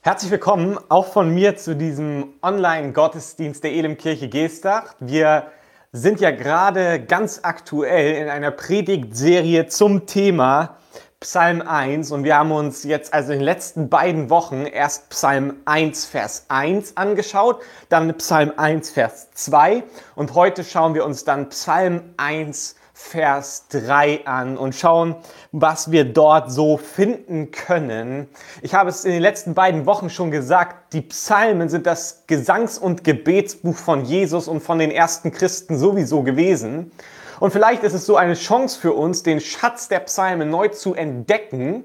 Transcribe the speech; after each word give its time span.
Herzlich 0.00 0.30
willkommen 0.30 0.78
auch 0.88 1.06
von 1.06 1.34
mir 1.34 1.56
zu 1.56 1.74
diesem 1.74 2.34
Online-Gottesdienst 2.40 3.64
der 3.64 3.72
Elimkirche 3.72 4.28
Geestach. 4.28 4.94
Wir 5.00 5.48
sind 5.90 6.20
ja 6.20 6.30
gerade 6.30 7.04
ganz 7.04 7.40
aktuell 7.42 8.14
in 8.22 8.28
einer 8.28 8.52
Predigtserie 8.52 9.66
zum 9.66 10.06
Thema 10.06 10.76
Psalm 11.18 11.62
1 11.62 12.12
und 12.12 12.22
wir 12.22 12.36
haben 12.36 12.52
uns 12.52 12.84
jetzt 12.84 13.12
also 13.12 13.32
in 13.32 13.40
den 13.40 13.44
letzten 13.44 13.88
beiden 13.88 14.30
Wochen 14.30 14.66
erst 14.66 15.10
Psalm 15.10 15.56
1 15.64 16.06
Vers 16.06 16.46
1 16.46 16.96
angeschaut, 16.96 17.60
dann 17.88 18.16
Psalm 18.18 18.52
1 18.56 18.90
Vers 18.90 19.32
2 19.32 19.82
und 20.14 20.34
heute 20.34 20.62
schauen 20.62 20.94
wir 20.94 21.04
uns 21.04 21.24
dann 21.24 21.48
Psalm 21.48 22.14
1 22.18 22.76
Vers 23.00 23.68
3 23.70 24.26
an 24.26 24.58
und 24.58 24.74
schauen, 24.74 25.14
was 25.52 25.92
wir 25.92 26.04
dort 26.04 26.50
so 26.50 26.76
finden 26.76 27.52
können. 27.52 28.28
Ich 28.60 28.74
habe 28.74 28.90
es 28.90 29.04
in 29.04 29.12
den 29.12 29.22
letzten 29.22 29.54
beiden 29.54 29.86
Wochen 29.86 30.10
schon 30.10 30.32
gesagt, 30.32 30.92
die 30.92 31.02
Psalmen 31.02 31.68
sind 31.68 31.86
das 31.86 32.24
Gesangs- 32.26 32.76
und 32.76 33.04
Gebetsbuch 33.04 33.76
von 33.76 34.04
Jesus 34.04 34.48
und 34.48 34.60
von 34.60 34.80
den 34.80 34.90
ersten 34.90 35.30
Christen 35.30 35.78
sowieso 35.78 36.22
gewesen. 36.22 36.90
Und 37.38 37.52
vielleicht 37.52 37.84
ist 37.84 37.94
es 37.94 38.04
so 38.04 38.16
eine 38.16 38.34
Chance 38.34 38.78
für 38.78 38.92
uns, 38.92 39.22
den 39.22 39.40
Schatz 39.40 39.86
der 39.86 40.00
Psalmen 40.00 40.50
neu 40.50 40.68
zu 40.68 40.94
entdecken, 40.94 41.84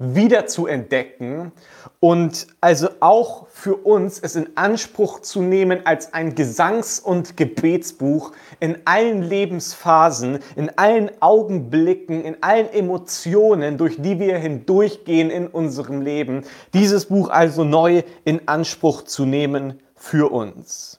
wieder 0.00 0.46
zu 0.46 0.66
entdecken 0.66 1.52
und 2.00 2.46
also 2.62 2.88
auch 3.00 3.46
für 3.48 3.76
uns 3.76 4.18
es 4.18 4.34
in 4.34 4.56
Anspruch 4.56 5.20
zu 5.20 5.42
nehmen 5.42 5.84
als 5.84 6.14
ein 6.14 6.34
Gesangs- 6.34 6.98
und 6.98 7.36
Gebetsbuch 7.36 8.32
in 8.60 8.78
allen 8.86 9.22
Lebensphasen, 9.22 10.38
in 10.56 10.70
allen 10.78 11.10
Augenblicken, 11.20 12.24
in 12.24 12.42
allen 12.42 12.72
Emotionen, 12.72 13.76
durch 13.76 14.00
die 14.00 14.18
wir 14.18 14.38
hindurchgehen 14.38 15.28
in 15.28 15.46
unserem 15.46 16.00
Leben. 16.00 16.44
Dieses 16.72 17.04
Buch 17.04 17.28
also 17.28 17.64
neu 17.64 18.02
in 18.24 18.48
Anspruch 18.48 19.02
zu 19.02 19.26
nehmen 19.26 19.80
für 19.94 20.32
uns. 20.32 20.98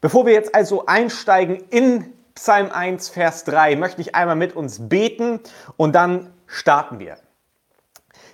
Bevor 0.00 0.24
wir 0.24 0.32
jetzt 0.32 0.54
also 0.54 0.86
einsteigen 0.86 1.62
in 1.68 2.14
Psalm 2.34 2.70
1, 2.70 3.10
Vers 3.10 3.44
3 3.44 3.76
möchte 3.76 4.00
ich 4.00 4.14
einmal 4.14 4.36
mit 4.36 4.56
uns 4.56 4.88
beten 4.88 5.40
und 5.76 5.94
dann 5.94 6.32
starten 6.46 7.00
wir. 7.00 7.18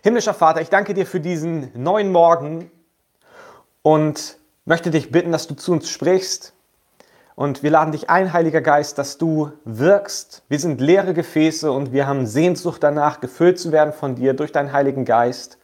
Himmlischer 0.05 0.35
Vater, 0.35 0.61
ich 0.61 0.69
danke 0.69 0.93
dir 0.93 1.07
für 1.07 1.19
diesen 1.19 1.71
neuen 1.75 2.13
Morgen 2.13 2.71
und 3.81 4.37
möchte 4.67 4.91
dich 4.91 5.11
bitten, 5.11 5.33
dass 5.33 5.47
du 5.47 5.55
zu 5.55 5.73
uns 5.73 5.89
sprichst. 5.89 6.53
Und 7.37 7.63
wir 7.63 7.71
laden 7.71 7.93
dich 7.93 8.11
ein, 8.11 8.35
Heiliger 8.35 8.61
Geist, 8.61 8.99
dass 8.99 9.17
du 9.17 9.53
wirkst. 9.65 10.43
Wir 10.51 10.61
sind 10.61 10.83
leere 10.83 11.15
Gefäße 11.15 11.73
und 11.73 11.93
wir 11.93 12.07
haben 12.07 12.27
Sehnsucht 12.27 12.83
danach, 12.83 13.21
gefüllt 13.21 13.59
zu 13.59 13.73
werden 13.73 13.95
von 13.95 14.15
dir 14.15 14.35
durch 14.35 14.53
deinen 14.53 14.75
Heiligen 14.75 15.07
Geist. 15.07 15.57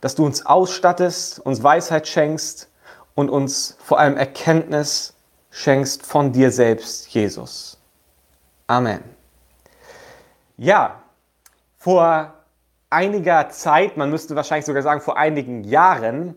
Dass 0.00 0.14
du 0.14 0.24
uns 0.24 0.46
ausstattest, 0.46 1.38
uns 1.38 1.62
Weisheit 1.62 2.08
schenkst 2.08 2.70
und 3.14 3.28
uns 3.28 3.76
vor 3.84 3.98
allem 3.98 4.16
Erkenntnis 4.16 5.12
schenkst 5.50 6.06
von 6.06 6.32
dir 6.32 6.50
selbst, 6.52 7.08
Jesus. 7.08 7.76
Amen. 8.66 9.04
Ja, 10.56 11.02
vor 11.76 12.37
einiger 12.90 13.48
Zeit, 13.50 13.96
man 13.96 14.10
müsste 14.10 14.36
wahrscheinlich 14.36 14.66
sogar 14.66 14.82
sagen 14.82 15.00
vor 15.00 15.16
einigen 15.16 15.64
Jahren, 15.64 16.34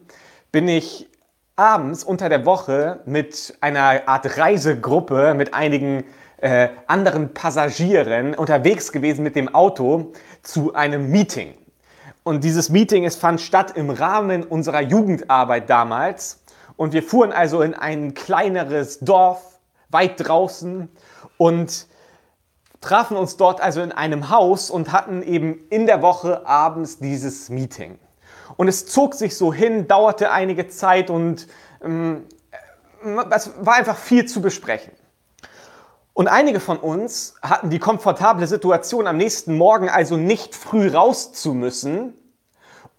bin 0.52 0.68
ich 0.68 1.10
abends 1.56 2.04
unter 2.04 2.30
der 2.30 2.46
Woche 2.46 3.02
mit 3.06 3.58
einer 3.62 4.08
Art 4.08 4.38
Reisegruppe, 4.38 5.34
mit 5.34 5.54
einigen 5.54 6.04
äh, 6.38 6.70
anderen 6.88 7.34
Passagieren 7.34 8.34
unterwegs 8.34 8.92
gewesen 8.92 9.24
mit 9.24 9.36
dem 9.36 9.54
Auto 9.54 10.12
zu 10.42 10.74
einem 10.74 11.10
Meeting. 11.12 11.54
Und 12.24 12.44
dieses 12.44 12.70
Meeting 12.70 13.06
es 13.06 13.16
fand 13.16 13.42
statt 13.42 13.72
im 13.76 13.90
Rahmen 13.90 14.44
unserer 14.44 14.82
Jugendarbeit 14.82 15.70
damals. 15.70 16.44
Und 16.78 16.94
wir 16.94 17.04
fuhren 17.04 17.32
also 17.32 17.62
in 17.62 17.74
ein 17.74 18.14
kleineres 18.14 19.00
Dorf 19.00 19.60
weit 19.90 20.14
draußen 20.18 20.90
und 21.38 21.88
trafen 22.82 23.16
uns 23.16 23.38
dort 23.38 23.62
also 23.62 23.82
in 23.82 23.92
einem 23.92 24.30
Haus 24.30 24.70
und 24.70 24.92
hatten 24.92 25.22
eben 25.22 25.60
in 25.70 25.86
der 25.86 26.02
Woche 26.02 26.46
abends 26.46 26.98
dieses 26.98 27.50
Meeting. 27.50 28.00
Und 28.58 28.68
es 28.68 28.86
zog 28.88 29.14
sich 29.14 29.38
so 29.38 29.54
hin, 29.54 29.88
dauerte 29.88 30.32
einige 30.32 30.68
Zeit 30.68 31.10
und 31.10 31.48
ähm, 31.84 32.26
es 33.32 33.52
war 33.60 33.76
einfach 33.76 33.98
viel 33.98 34.26
zu 34.26 34.42
besprechen. 34.42 34.92
Und 36.14 36.28
einige 36.28 36.60
von 36.60 36.78
uns 36.78 37.36
hatten 37.42 37.70
die 37.70 37.80
komfortable 37.80 38.46
Situation, 38.46 39.08
am 39.08 39.18
nächsten 39.18 39.58
Morgen 39.58 39.90
also 39.90 40.18
nicht 40.18 40.56
früh 40.56 40.90
raus 40.90 41.32
zu 41.32 41.54
müssen, 41.54 42.14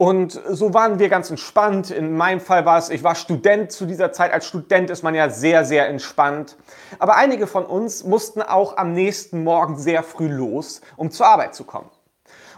und 0.03 0.33
so 0.49 0.75
waren 0.75 0.99
wir 0.99 1.09
ganz 1.09 1.31
entspannt. 1.31 1.93
In 1.93 2.17
meinem 2.17 2.41
Fall 2.41 2.65
war 2.65 2.77
es, 2.77 2.91
ich 2.91 3.05
war 3.05 3.15
Student 3.15 3.71
zu 3.71 3.87
dieser 3.87 4.11
Zeit. 4.11 4.33
Als 4.33 4.49
Student 4.49 4.91
ist 4.91 5.05
man 5.05 5.15
ja 5.15 5.31
sehr, 5.31 5.65
sehr 5.65 5.89
entspannt. 5.89 6.57
Aber 6.99 7.15
einige 7.15 7.47
von 7.47 7.65
uns 7.65 8.03
mussten 8.03 8.43
auch 8.43 8.79
am 8.79 8.95
nächsten 8.95 9.45
Morgen 9.45 9.79
sehr 9.79 10.03
früh 10.03 10.27
los, 10.27 10.81
um 10.97 11.13
zur 11.13 11.27
Arbeit 11.29 11.55
zu 11.55 11.63
kommen. 11.63 11.89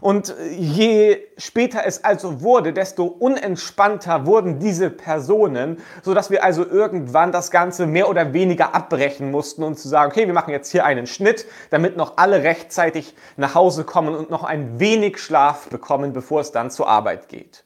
Und 0.00 0.34
je 0.50 1.18
später 1.36 1.84
es 1.86 2.04
also 2.04 2.42
wurde, 2.42 2.72
desto 2.72 3.04
unentspannter 3.04 4.26
wurden 4.26 4.58
diese 4.58 4.90
Personen, 4.90 5.80
sodass 6.02 6.30
wir 6.30 6.44
also 6.44 6.66
irgendwann 6.66 7.32
das 7.32 7.50
Ganze 7.50 7.86
mehr 7.86 8.08
oder 8.08 8.32
weniger 8.32 8.74
abbrechen 8.74 9.30
mussten 9.30 9.62
und 9.62 9.78
zu 9.78 9.88
sagen, 9.88 10.10
okay, 10.10 10.26
wir 10.26 10.34
machen 10.34 10.50
jetzt 10.50 10.70
hier 10.70 10.84
einen 10.84 11.06
Schnitt, 11.06 11.46
damit 11.70 11.96
noch 11.96 12.14
alle 12.16 12.42
rechtzeitig 12.42 13.14
nach 13.36 13.54
Hause 13.54 13.84
kommen 13.84 14.14
und 14.14 14.30
noch 14.30 14.44
ein 14.44 14.80
wenig 14.80 15.18
Schlaf 15.18 15.68
bekommen, 15.68 16.12
bevor 16.12 16.40
es 16.40 16.52
dann 16.52 16.70
zur 16.70 16.88
Arbeit 16.88 17.28
geht. 17.28 17.64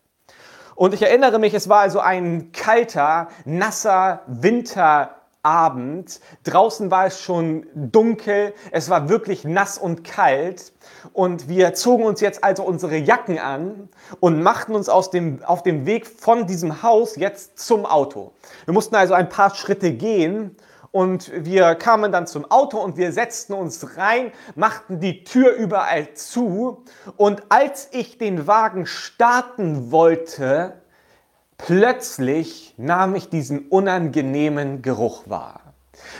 Und 0.74 0.94
ich 0.94 1.02
erinnere 1.02 1.40
mich, 1.40 1.54
es 1.54 1.68
war 1.68 1.80
also 1.80 1.98
ein 1.98 2.52
kalter, 2.52 3.28
nasser 3.44 4.22
Winter 4.28 5.17
Abend. 5.42 6.20
Draußen 6.44 6.90
war 6.90 7.06
es 7.06 7.20
schon 7.20 7.66
dunkel, 7.74 8.54
es 8.72 8.90
war 8.90 9.08
wirklich 9.08 9.44
nass 9.44 9.78
und 9.78 10.02
kalt 10.02 10.72
und 11.12 11.48
wir 11.48 11.74
zogen 11.74 12.04
uns 12.04 12.20
jetzt 12.20 12.42
also 12.42 12.64
unsere 12.64 12.96
Jacken 12.96 13.38
an 13.38 13.88
und 14.20 14.42
machten 14.42 14.74
uns 14.74 14.88
aus 14.88 15.10
dem, 15.10 15.42
auf 15.44 15.62
dem 15.62 15.86
Weg 15.86 16.06
von 16.06 16.46
diesem 16.46 16.82
Haus 16.82 17.16
jetzt 17.16 17.58
zum 17.58 17.86
Auto. 17.86 18.32
Wir 18.64 18.74
mussten 18.74 18.96
also 18.96 19.14
ein 19.14 19.28
paar 19.28 19.54
Schritte 19.54 19.92
gehen 19.92 20.56
und 20.90 21.30
wir 21.34 21.74
kamen 21.76 22.10
dann 22.10 22.26
zum 22.26 22.50
Auto 22.50 22.78
und 22.78 22.96
wir 22.96 23.12
setzten 23.12 23.52
uns 23.52 23.96
rein, 23.96 24.32
machten 24.56 25.00
die 25.00 25.22
Tür 25.22 25.52
überall 25.52 26.14
zu 26.14 26.84
und 27.16 27.42
als 27.48 27.88
ich 27.92 28.18
den 28.18 28.46
Wagen 28.46 28.86
starten 28.86 29.92
wollte, 29.92 30.82
Plötzlich 31.58 32.74
nahm 32.78 33.14
ich 33.14 33.28
diesen 33.28 33.68
unangenehmen 33.68 34.80
Geruch 34.80 35.24
wahr. 35.28 35.60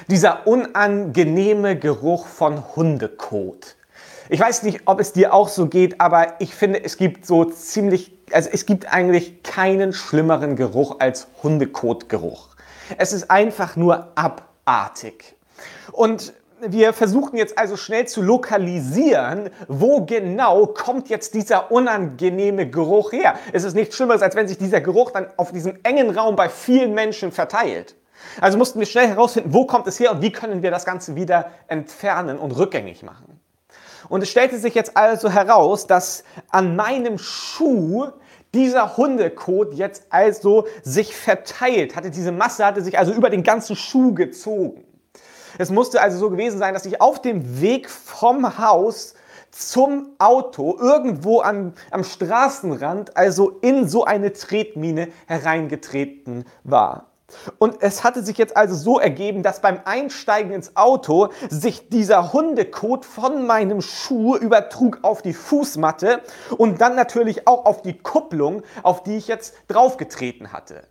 Dieser 0.09 0.47
unangenehme 0.47 1.79
Geruch 1.79 2.27
von 2.27 2.77
Hundekot. 2.77 3.77
Ich 4.29 4.41
weiß 4.41 4.65
nicht, 4.65 4.83
ob 4.85 5.01
es 5.01 5.13
dir 5.13 5.33
auch 5.33 5.49
so 5.49 5.67
geht, 5.67 6.01
aber 6.01 6.35
ich 6.41 6.55
finde, 6.55 6.85
es 6.85 6.99
gibt 6.99 7.25
so 7.25 7.47
ziemlich, 7.47 8.13
also 8.31 8.51
es 8.53 8.67
gibt 8.67 8.93
eigentlich 8.93 9.43
keinen 9.43 9.95
schlimmeren 9.95 10.55
Geruch 10.57 10.97
als 10.99 11.29
Hundekotgeruch. 11.43 12.49
Es 12.99 13.13
ist 13.13 13.31
einfach 13.31 13.77
nur 13.77 14.13
abartig. 14.17 15.35
Und 15.93 16.35
wir 16.61 16.93
versuchen 16.93 17.37
jetzt 17.37 17.59
also 17.59 17.77
schnell 17.77 18.07
zu 18.07 18.23
lokalisieren, 18.23 19.51
wo 19.69 20.05
genau 20.05 20.67
kommt 20.67 21.09
jetzt 21.09 21.35
dieser 21.35 21.71
unangenehme 21.71 22.69
Geruch 22.69 23.13
her. 23.13 23.35
Es 23.53 23.65
ist 23.65 23.75
nichts 23.75 23.97
Schlimmeres, 23.97 24.23
als 24.23 24.35
wenn 24.35 24.49
sich 24.49 24.59
dieser 24.59 24.81
Geruch 24.81 25.11
dann 25.11 25.29
auf 25.37 25.53
diesem 25.53 25.79
engen 25.83 26.11
Raum 26.11 26.37
bei 26.37 26.49
vielen 26.49 26.95
Menschen 26.95 27.33
verteilt. 27.33 27.95
Also 28.41 28.59
mussten 28.59 28.79
wir 28.79 28.87
schnell 28.87 29.09
herausfinden, 29.09 29.53
wo 29.53 29.67
kommt 29.67 29.87
es 29.87 30.01
her 30.01 30.13
und 30.13 30.23
wie 30.23 30.33
können 30.33 30.63
wir 30.63 30.71
das 30.71 30.85
Ganze 30.85 31.15
wieder 31.15 31.51
entfernen 31.69 32.39
und 32.39 32.53
rückgängig 32.53 33.03
machen. 33.03 33.41
Und 34.09 34.23
es 34.23 34.31
stellte 34.31 34.59
sich 34.59 34.75
jetzt 34.75 34.97
also 34.97 35.31
heraus, 35.31 35.87
dass 35.87 36.25
an 36.51 36.77
meinem 36.77 37.19
Schuh 37.19 38.09
dieser 38.55 38.97
Hundekot 38.97 39.75
jetzt 39.75 40.07
also 40.11 40.67
sich 40.83 41.15
verteilt 41.15 41.95
hatte. 41.95 42.11
Diese 42.11 42.33
Masse 42.33 42.65
hatte 42.65 42.83
sich 42.83 42.99
also 42.99 43.13
über 43.13 43.31
den 43.31 43.43
ganzen 43.43 43.77
Schuh 43.77 44.15
gezogen. 44.15 44.85
Es 45.59 45.71
musste 45.71 46.01
also 46.01 46.19
so 46.19 46.31
gewesen 46.31 46.59
sein, 46.59 46.73
dass 46.73 46.87
ich 46.87 47.01
auf 47.01 47.21
dem 47.21 47.61
Weg 47.61 47.91
vom 47.91 48.59
Haus 48.59 49.15
zum 49.51 50.11
Auto 50.19 50.77
irgendwo 50.79 51.41
an, 51.41 51.75
am 51.91 52.05
Straßenrand, 52.05 53.17
also 53.17 53.59
in 53.61 53.89
so 53.89 54.05
eine 54.05 54.33
Tretmine 54.33 55.09
hereingetreten 55.27 56.45
war. 56.65 57.07
Und 57.59 57.83
es 57.83 58.05
hatte 58.05 58.23
sich 58.23 58.39
jetzt 58.39 58.57
also 58.57 58.75
so 58.75 58.99
ergeben, 58.99 59.43
dass 59.43 59.61
beim 59.61 59.81
Einsteigen 59.85 60.53
ins 60.53 60.77
Auto 60.77 61.29
sich 61.51 61.91
dieser 61.91 62.33
Hundekot 62.33 63.05
von 63.05 63.47
meinem 63.47 63.83
Schuh 63.83 64.37
übertrug 64.37 65.01
auf 65.03 65.21
die 65.21 65.35
Fußmatte 65.35 66.23
und 66.57 66.81
dann 66.81 66.97
natürlich 66.97 67.47
auch 67.47 67.67
auf 67.67 67.83
die 67.83 67.99
Kupplung, 67.99 68.63
auf 68.83 69.03
die 69.03 69.19
ich 69.19 69.29
jetzt 69.29 69.55
draufgetreten 69.69 70.53
hatte. 70.53 70.85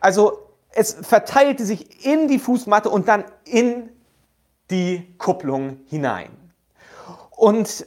Also 0.00 0.38
es 0.70 0.94
verteilte 0.94 1.66
sich 1.66 2.06
in 2.06 2.26
die 2.26 2.38
Fußmatte 2.38 2.88
und 2.88 3.08
dann 3.08 3.24
in 3.44 3.90
die 4.72 5.14
Kupplung 5.18 5.80
hinein. 5.86 6.30
Und 7.30 7.86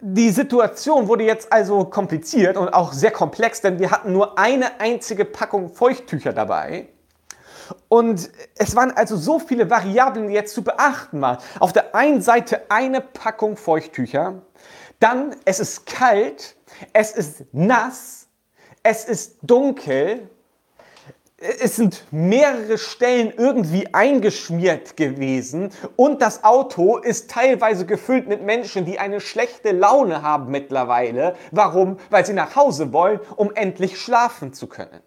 die 0.00 0.30
Situation 0.30 1.08
wurde 1.08 1.24
jetzt 1.24 1.52
also 1.52 1.84
kompliziert 1.84 2.56
und 2.56 2.68
auch 2.68 2.92
sehr 2.92 3.12
komplex, 3.12 3.60
denn 3.60 3.78
wir 3.78 3.90
hatten 3.90 4.12
nur 4.12 4.38
eine 4.38 4.80
einzige 4.80 5.24
Packung 5.24 5.72
Feuchttücher 5.72 6.32
dabei. 6.32 6.88
Und 7.88 8.30
es 8.56 8.74
waren 8.74 8.90
also 8.90 9.16
so 9.16 9.38
viele 9.38 9.70
Variablen, 9.70 10.28
die 10.28 10.34
jetzt 10.34 10.54
zu 10.54 10.62
beachten 10.62 11.20
waren. 11.20 11.38
Auf 11.60 11.72
der 11.72 11.94
einen 11.94 12.20
Seite 12.20 12.70
eine 12.70 13.00
Packung 13.00 13.56
Feuchttücher, 13.56 14.42
dann 14.98 15.36
es 15.44 15.60
ist 15.60 15.86
kalt, 15.86 16.56
es 16.92 17.12
ist 17.12 17.44
nass, 17.52 18.26
es 18.82 19.04
ist 19.04 19.38
dunkel, 19.42 20.28
es 21.42 21.76
sind 21.76 22.04
mehrere 22.10 22.78
Stellen 22.78 23.32
irgendwie 23.36 23.92
eingeschmiert 23.92 24.96
gewesen 24.96 25.70
und 25.96 26.22
das 26.22 26.44
Auto 26.44 26.98
ist 26.98 27.30
teilweise 27.30 27.86
gefüllt 27.86 28.28
mit 28.28 28.42
Menschen, 28.42 28.84
die 28.84 28.98
eine 28.98 29.20
schlechte 29.20 29.72
Laune 29.72 30.22
haben 30.22 30.50
mittlerweile. 30.50 31.34
Warum? 31.50 31.98
Weil 32.10 32.24
sie 32.24 32.32
nach 32.32 32.56
Hause 32.56 32.92
wollen, 32.92 33.20
um 33.36 33.52
endlich 33.54 34.00
schlafen 34.00 34.52
zu 34.52 34.66
können. 34.66 35.00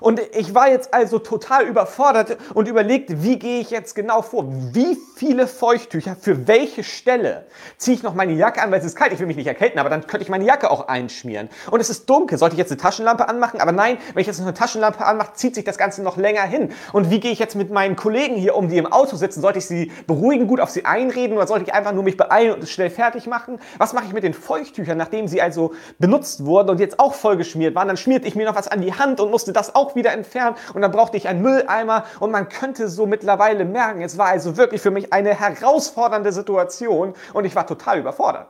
Und 0.00 0.20
ich 0.36 0.54
war 0.54 0.68
jetzt 0.68 0.94
also 0.94 1.18
total 1.18 1.66
überfordert 1.66 2.38
und 2.54 2.68
überlegte, 2.68 3.22
wie 3.22 3.38
gehe 3.38 3.60
ich 3.60 3.70
jetzt 3.70 3.94
genau 3.94 4.22
vor? 4.22 4.46
Wie 4.48 4.98
viele 5.16 5.46
Feuchttücher, 5.46 6.16
für 6.18 6.48
welche 6.48 6.82
Stelle 6.82 7.46
ziehe 7.76 7.96
ich 7.96 8.02
noch 8.02 8.14
meine 8.14 8.32
Jacke 8.32 8.62
an, 8.62 8.70
weil 8.70 8.80
es 8.80 8.86
ist 8.86 8.96
kalt, 8.96 9.12
ich 9.12 9.20
will 9.20 9.26
mich 9.26 9.36
nicht 9.36 9.46
erkälten, 9.46 9.78
aber 9.78 9.90
dann 9.90 10.06
könnte 10.06 10.24
ich 10.24 10.30
meine 10.30 10.44
Jacke 10.44 10.70
auch 10.70 10.88
einschmieren. 10.88 11.50
Und 11.70 11.80
es 11.80 11.90
ist 11.90 12.08
dunkel, 12.08 12.38
sollte 12.38 12.54
ich 12.54 12.58
jetzt 12.58 12.70
eine 12.70 12.80
Taschenlampe 12.80 13.28
anmachen? 13.28 13.60
Aber 13.60 13.72
nein, 13.72 13.98
wenn 14.14 14.22
ich 14.22 14.26
jetzt 14.26 14.40
eine 14.40 14.54
Taschenlampe 14.54 15.04
anmache, 15.04 15.34
zieht 15.34 15.54
sich 15.54 15.64
das 15.64 15.76
Ganze 15.76 16.02
noch 16.02 16.16
länger 16.16 16.42
hin. 16.42 16.72
Und 16.92 17.10
wie 17.10 17.20
gehe 17.20 17.32
ich 17.32 17.38
jetzt 17.38 17.54
mit 17.54 17.70
meinen 17.70 17.96
Kollegen 17.96 18.36
hier 18.36 18.56
um, 18.56 18.68
die 18.68 18.78
im 18.78 18.90
Auto 18.90 19.16
sitzen? 19.16 19.40
Sollte 19.40 19.58
ich 19.58 19.66
sie 19.66 19.92
beruhigen, 20.06 20.46
gut 20.46 20.60
auf 20.60 20.70
sie 20.70 20.84
einreden 20.84 21.36
oder 21.36 21.46
sollte 21.46 21.64
ich 21.66 21.74
einfach 21.74 21.92
nur 21.92 22.02
mich 22.02 22.16
beeilen 22.16 22.54
und 22.54 22.62
es 22.62 22.70
schnell 22.70 22.90
fertig 22.90 23.26
machen? 23.26 23.58
Was 23.78 23.92
mache 23.92 24.06
ich 24.06 24.12
mit 24.12 24.24
den 24.24 24.34
Feuchttüchern, 24.34 24.96
nachdem 24.96 25.28
sie 25.28 25.42
also 25.42 25.74
benutzt 25.98 26.44
wurden 26.44 26.70
und 26.70 26.80
jetzt 26.80 26.98
auch 26.98 27.14
vollgeschmiert 27.14 27.74
waren? 27.74 27.88
Dann 27.88 27.96
schmierte 27.96 28.26
ich 28.26 28.34
mir 28.34 28.46
noch 28.46 28.56
was 28.56 28.68
an 28.68 28.80
die 28.80 28.94
Hand 28.94 29.20
und 29.20 29.30
musste 29.30 29.52
das 29.52 29.74
auch 29.74 29.89
auch 29.90 29.96
wieder 29.96 30.12
entfernt 30.12 30.56
und 30.74 30.82
dann 30.82 30.90
brauchte 30.90 31.16
ich 31.16 31.28
einen 31.28 31.42
Mülleimer 31.42 32.04
und 32.20 32.30
man 32.30 32.48
könnte 32.48 32.88
so 32.88 33.06
mittlerweile 33.06 33.64
merken, 33.64 34.02
es 34.02 34.18
war 34.18 34.28
also 34.28 34.56
wirklich 34.56 34.80
für 34.80 34.90
mich 34.90 35.12
eine 35.12 35.34
herausfordernde 35.34 36.32
Situation 36.32 37.14
und 37.32 37.44
ich 37.44 37.54
war 37.54 37.66
total 37.66 37.98
überfordert. 37.98 38.48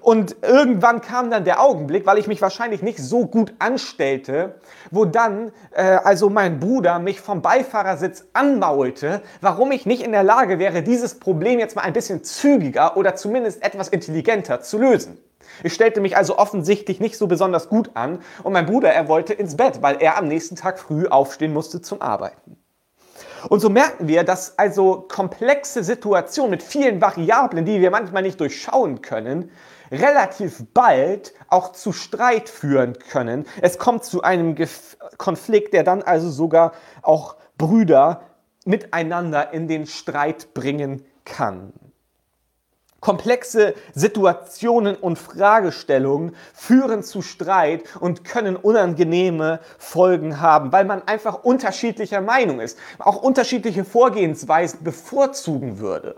Und 0.00 0.36
irgendwann 0.42 1.00
kam 1.02 1.30
dann 1.30 1.44
der 1.44 1.60
Augenblick, 1.60 2.06
weil 2.06 2.18
ich 2.18 2.28
mich 2.28 2.40
wahrscheinlich 2.40 2.82
nicht 2.82 2.98
so 2.98 3.26
gut 3.26 3.52
anstellte, 3.58 4.54
wo 4.90 5.04
dann 5.04 5.52
äh, 5.72 5.82
also 5.82 6.30
mein 6.30 6.60
Bruder 6.60 6.98
mich 6.98 7.20
vom 7.20 7.42
Beifahrersitz 7.42 8.24
anmaulte, 8.32 9.22
warum 9.40 9.72
ich 9.72 9.84
nicht 9.84 10.02
in 10.02 10.12
der 10.12 10.22
Lage 10.22 10.58
wäre, 10.58 10.82
dieses 10.82 11.18
Problem 11.18 11.58
jetzt 11.58 11.76
mal 11.76 11.82
ein 11.82 11.92
bisschen 11.92 12.24
zügiger 12.24 12.96
oder 12.96 13.16
zumindest 13.16 13.62
etwas 13.62 13.88
intelligenter 13.88 14.62
zu 14.62 14.78
lösen. 14.78 15.18
Ich 15.62 15.74
stellte 15.74 16.00
mich 16.00 16.16
also 16.16 16.38
offensichtlich 16.38 17.00
nicht 17.00 17.16
so 17.18 17.26
besonders 17.26 17.68
gut 17.68 17.90
an 17.94 18.20
und 18.42 18.52
mein 18.52 18.66
Bruder, 18.66 18.92
er 18.92 19.08
wollte 19.08 19.32
ins 19.32 19.56
Bett, 19.56 19.82
weil 19.82 19.96
er 20.00 20.18
am 20.18 20.28
nächsten 20.28 20.56
Tag 20.56 20.78
früh 20.78 21.06
aufstehen 21.06 21.52
musste 21.52 21.80
zum 21.80 22.02
Arbeiten. 22.02 22.56
Und 23.48 23.60
so 23.60 23.68
merken 23.68 24.08
wir, 24.08 24.24
dass 24.24 24.58
also 24.58 25.06
komplexe 25.08 25.84
Situationen 25.84 26.50
mit 26.50 26.62
vielen 26.62 27.00
Variablen, 27.00 27.64
die 27.64 27.80
wir 27.80 27.90
manchmal 27.90 28.22
nicht 28.22 28.40
durchschauen 28.40 29.02
können, 29.02 29.50
relativ 29.90 30.64
bald 30.74 31.32
auch 31.48 31.72
zu 31.72 31.92
Streit 31.92 32.48
führen 32.48 32.98
können. 32.98 33.46
Es 33.60 33.78
kommt 33.78 34.04
zu 34.04 34.22
einem 34.22 34.56
Konflikt, 35.16 35.74
der 35.74 35.84
dann 35.84 36.02
also 36.02 36.30
sogar 36.30 36.72
auch 37.02 37.36
Brüder 37.56 38.22
miteinander 38.64 39.52
in 39.52 39.68
den 39.68 39.86
Streit 39.86 40.52
bringen 40.54 41.04
kann. 41.24 41.72
Komplexe 43.00 43.74
Situationen 43.94 44.96
und 44.96 45.18
Fragestellungen 45.18 46.34
führen 46.54 47.02
zu 47.02 47.22
Streit 47.22 47.82
und 48.00 48.24
können 48.24 48.56
unangenehme 48.56 49.60
Folgen 49.78 50.40
haben, 50.40 50.72
weil 50.72 50.84
man 50.84 51.06
einfach 51.06 51.44
unterschiedlicher 51.44 52.20
Meinung 52.20 52.60
ist, 52.60 52.78
auch 52.98 53.22
unterschiedliche 53.22 53.84
Vorgehensweisen 53.84 54.82
bevorzugen 54.82 55.78
würde. 55.78 56.16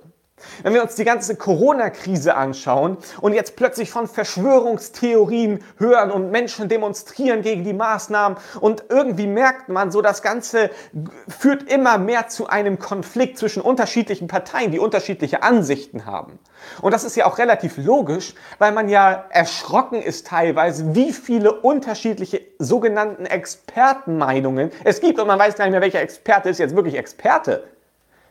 Wenn 0.63 0.75
wir 0.75 0.83
uns 0.83 0.95
die 0.95 1.05
ganze 1.05 1.37
Corona-Krise 1.37 2.35
anschauen 2.35 2.99
und 3.21 3.33
jetzt 3.33 3.57
plötzlich 3.57 3.91
von 3.91 4.07
Verschwörungstheorien 4.07 5.65
hören 5.79 6.11
und 6.11 6.31
Menschen 6.31 6.69
demonstrieren 6.69 7.43
gegen 7.43 7.65
die 7.65 7.73
Maßnahmen 7.73 8.39
und 8.61 8.85
irgendwie 8.89 9.27
merkt 9.27 9.69
man 9.69 9.91
so, 9.91 10.03
das 10.03 10.23
Ganze 10.23 10.71
führt 11.29 11.71
immer 11.71 11.99
mehr 11.99 12.29
zu 12.29 12.49
einem 12.49 12.79
Konflikt 12.79 13.39
zwischen 13.39 13.63
unterschiedlichen 13.63 14.29
Parteien, 14.29 14.71
die 14.71 14.79
unterschiedliche 14.79 15.43
Ansichten 15.43 16.07
haben. 16.07 16.39
Und 16.83 16.93
das 16.93 17.05
ist 17.05 17.17
ja 17.17 17.27
auch 17.27 17.39
relativ 17.39 17.77
logisch, 17.77 18.35
weil 18.59 18.73
man 18.73 18.89
ja 18.89 19.25
erschrocken 19.31 20.03
ist 20.03 20.27
teilweise, 20.27 20.95
wie 20.95 21.13
viele 21.13 21.53
unterschiedliche 21.53 22.41
sogenannten 22.59 23.27
Expertenmeinungen 23.27 24.71
es 24.85 25.01
gibt 25.01 25.19
und 25.19 25.27
man 25.27 25.39
weiß 25.39 25.57
gar 25.57 25.65
nicht 25.65 25.73
mehr, 25.73 25.81
welcher 25.81 26.01
Experte 26.01 26.49
ist 26.49 26.59
jetzt 26.59 26.75
wirklich 26.75 26.97
Experte. 26.97 27.65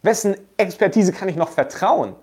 Wessen 0.02 0.36
Expertise 0.58 1.12
kann 1.12 1.30
ich 1.30 1.36
noch 1.36 1.50
vertrauen? 1.50 2.16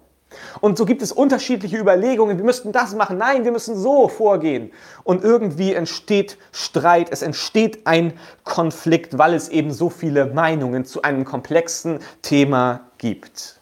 Und 0.60 0.78
so 0.78 0.84
gibt 0.84 1.02
es 1.02 1.12
unterschiedliche 1.12 1.78
Überlegungen, 1.78 2.38
wir 2.38 2.44
müssten 2.44 2.72
das 2.72 2.94
machen, 2.94 3.18
nein, 3.18 3.44
wir 3.44 3.52
müssen 3.52 3.76
so 3.76 4.08
vorgehen. 4.08 4.72
Und 5.04 5.22
irgendwie 5.22 5.74
entsteht 5.74 6.38
Streit, 6.52 7.10
es 7.10 7.22
entsteht 7.22 7.86
ein 7.86 8.14
Konflikt, 8.42 9.18
weil 9.18 9.34
es 9.34 9.48
eben 9.48 9.72
so 9.72 9.90
viele 9.90 10.26
Meinungen 10.26 10.84
zu 10.84 11.02
einem 11.02 11.24
komplexen 11.24 12.00
Thema 12.22 12.90
gibt. 12.98 13.60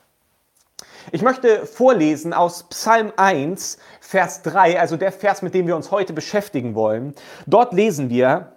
Ich 1.11 1.23
möchte 1.23 1.67
vorlesen 1.67 2.33
aus 2.33 2.63
Psalm 2.69 3.13
1, 3.17 3.79
Vers 4.01 4.43
3, 4.43 4.79
also 4.79 4.97
der 4.97 5.11
Vers, 5.11 5.43
mit 5.43 5.53
dem 5.53 5.67
wir 5.67 5.75
uns 5.75 5.91
heute 5.91 6.13
beschäftigen 6.13 6.75
wollen. 6.75 7.15
Dort 7.47 7.73
lesen 7.73 8.09
wir 8.09 8.57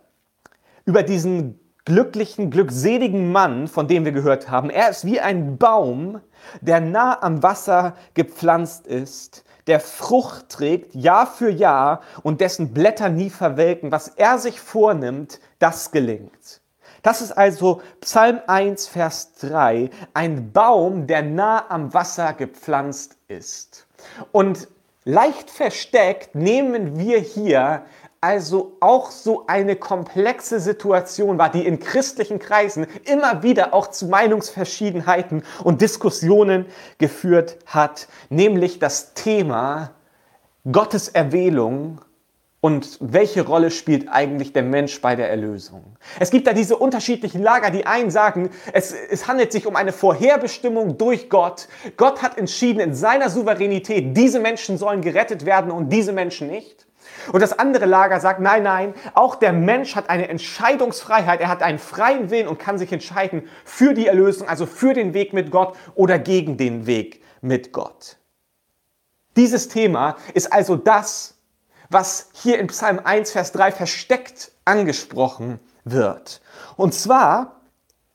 über 0.86 1.02
diesen 1.02 1.60
glücklichen, 1.86 2.50
glückseligen 2.50 3.32
Mann, 3.32 3.68
von 3.68 3.88
dem 3.88 4.06
wir 4.06 4.12
gehört 4.12 4.50
haben. 4.50 4.70
Er 4.70 4.90
ist 4.90 5.06
wie 5.06 5.20
ein 5.20 5.58
Baum, 5.58 6.20
der 6.62 6.82
nah 6.82 7.22
am 7.22 7.44
Wasser 7.44 7.96
gepflanzt 8.16 8.88
ist, 8.88 9.46
der 9.68 9.80
Frucht 9.80 10.50
trägt 10.50 10.94
Jahr 10.94 11.26
für 11.26 11.50
Jahr 11.50 12.02
und 12.22 12.40
dessen 12.42 12.74
Blätter 12.74 13.10
nie 13.10 13.30
verwelken. 13.30 13.92
Was 13.92 14.10
er 14.10 14.38
sich 14.38 14.60
vornimmt, 14.60 15.40
das 15.58 15.92
gelingt. 15.92 16.62
Das 17.02 17.22
ist 17.22 17.32
also 17.32 17.82
Psalm 18.02 18.42
1, 18.48 18.88
Vers 18.88 19.34
3, 19.42 19.90
ein 20.14 20.52
Baum, 20.52 21.08
der 21.08 21.22
nah 21.24 21.66
am 21.70 21.94
Wasser 21.94 22.34
gepflanzt 22.34 23.18
ist. 23.28 23.88
Und 24.32 24.68
leicht 25.04 25.50
versteckt 25.50 26.36
nehmen 26.36 26.98
wir 26.98 27.20
hier 27.20 27.86
also 28.26 28.76
auch 28.80 29.12
so 29.12 29.46
eine 29.46 29.76
komplexe 29.76 30.60
Situation 30.60 31.38
war, 31.38 31.52
die 31.52 31.64
in 31.64 31.80
christlichen 31.80 32.40
Kreisen 32.40 32.88
immer 33.04 33.44
wieder 33.44 33.72
auch 33.72 33.92
zu 33.92 34.08
Meinungsverschiedenheiten 34.08 35.44
und 35.64 35.82
Diskussionen 35.82 36.66
geführt 36.98 37.60
hat, 37.68 38.08
nämlich 38.30 38.80
das 38.80 39.14
Thema 39.14 39.92
Gottes 40.72 41.08
Erwählung 41.10 42.02
und 42.66 42.98
welche 43.00 43.46
Rolle 43.46 43.70
spielt 43.70 44.10
eigentlich 44.10 44.52
der 44.52 44.64
Mensch 44.64 45.00
bei 45.00 45.16
der 45.16 45.30
Erlösung? 45.30 45.84
Es 46.20 46.32
gibt 46.32 46.48
da 46.48 46.54
diese 46.54 46.76
unterschiedlichen 46.76 47.44
Lager. 47.44 47.70
Die 47.70 47.86
einen 47.86 48.10
sagen, 48.10 48.50
es, 48.74 48.92
es 48.92 49.28
handelt 49.28 49.52
sich 49.52 49.68
um 49.68 49.76
eine 49.76 49.94
Vorherbestimmung 49.94 50.98
durch 50.98 51.30
Gott. 51.30 51.68
Gott 51.96 52.24
hat 52.24 52.40
entschieden 52.40 52.80
in 52.80 52.96
seiner 52.96 53.30
Souveränität, 53.30 54.18
diese 54.18 54.40
Menschen 54.40 54.80
sollen 54.80 55.02
gerettet 55.02 55.46
werden 55.46 55.70
und 55.70 55.94
diese 55.94 56.12
Menschen 56.12 56.48
nicht. 56.48 56.88
Und 57.32 57.44
das 57.44 57.60
andere 57.60 57.86
Lager 57.86 58.20
sagt, 58.20 58.40
nein, 58.40 58.64
nein, 58.64 58.96
auch 59.14 59.36
der 59.36 59.54
Mensch 59.54 59.96
hat 59.96 60.10
eine 60.10 60.28
Entscheidungsfreiheit, 60.28 61.42
er 61.42 61.50
hat 61.50 61.62
einen 61.62 61.78
freien 61.78 62.32
Willen 62.32 62.48
und 62.48 62.58
kann 62.58 62.80
sich 62.80 62.92
entscheiden 62.92 63.48
für 63.64 63.94
die 63.94 64.08
Erlösung, 64.08 64.48
also 64.48 64.66
für 64.66 64.96
den 64.96 65.14
Weg 65.14 65.34
mit 65.34 65.52
Gott 65.52 65.78
oder 65.94 66.18
gegen 66.18 66.58
den 66.58 66.88
Weg 66.88 67.22
mit 67.42 67.74
Gott. 67.74 68.18
Dieses 69.36 69.68
Thema 69.68 70.16
ist 70.34 70.52
also 70.52 70.76
das, 70.76 71.35
was 71.90 72.30
hier 72.34 72.60
in 72.60 72.68
Psalm 72.68 73.00
1, 73.04 73.32
Vers 73.32 73.52
3 73.52 73.72
versteckt 73.72 74.52
angesprochen 74.66 75.60
wird. 75.84 76.42
Und 76.76 76.94
zwar 76.94 77.62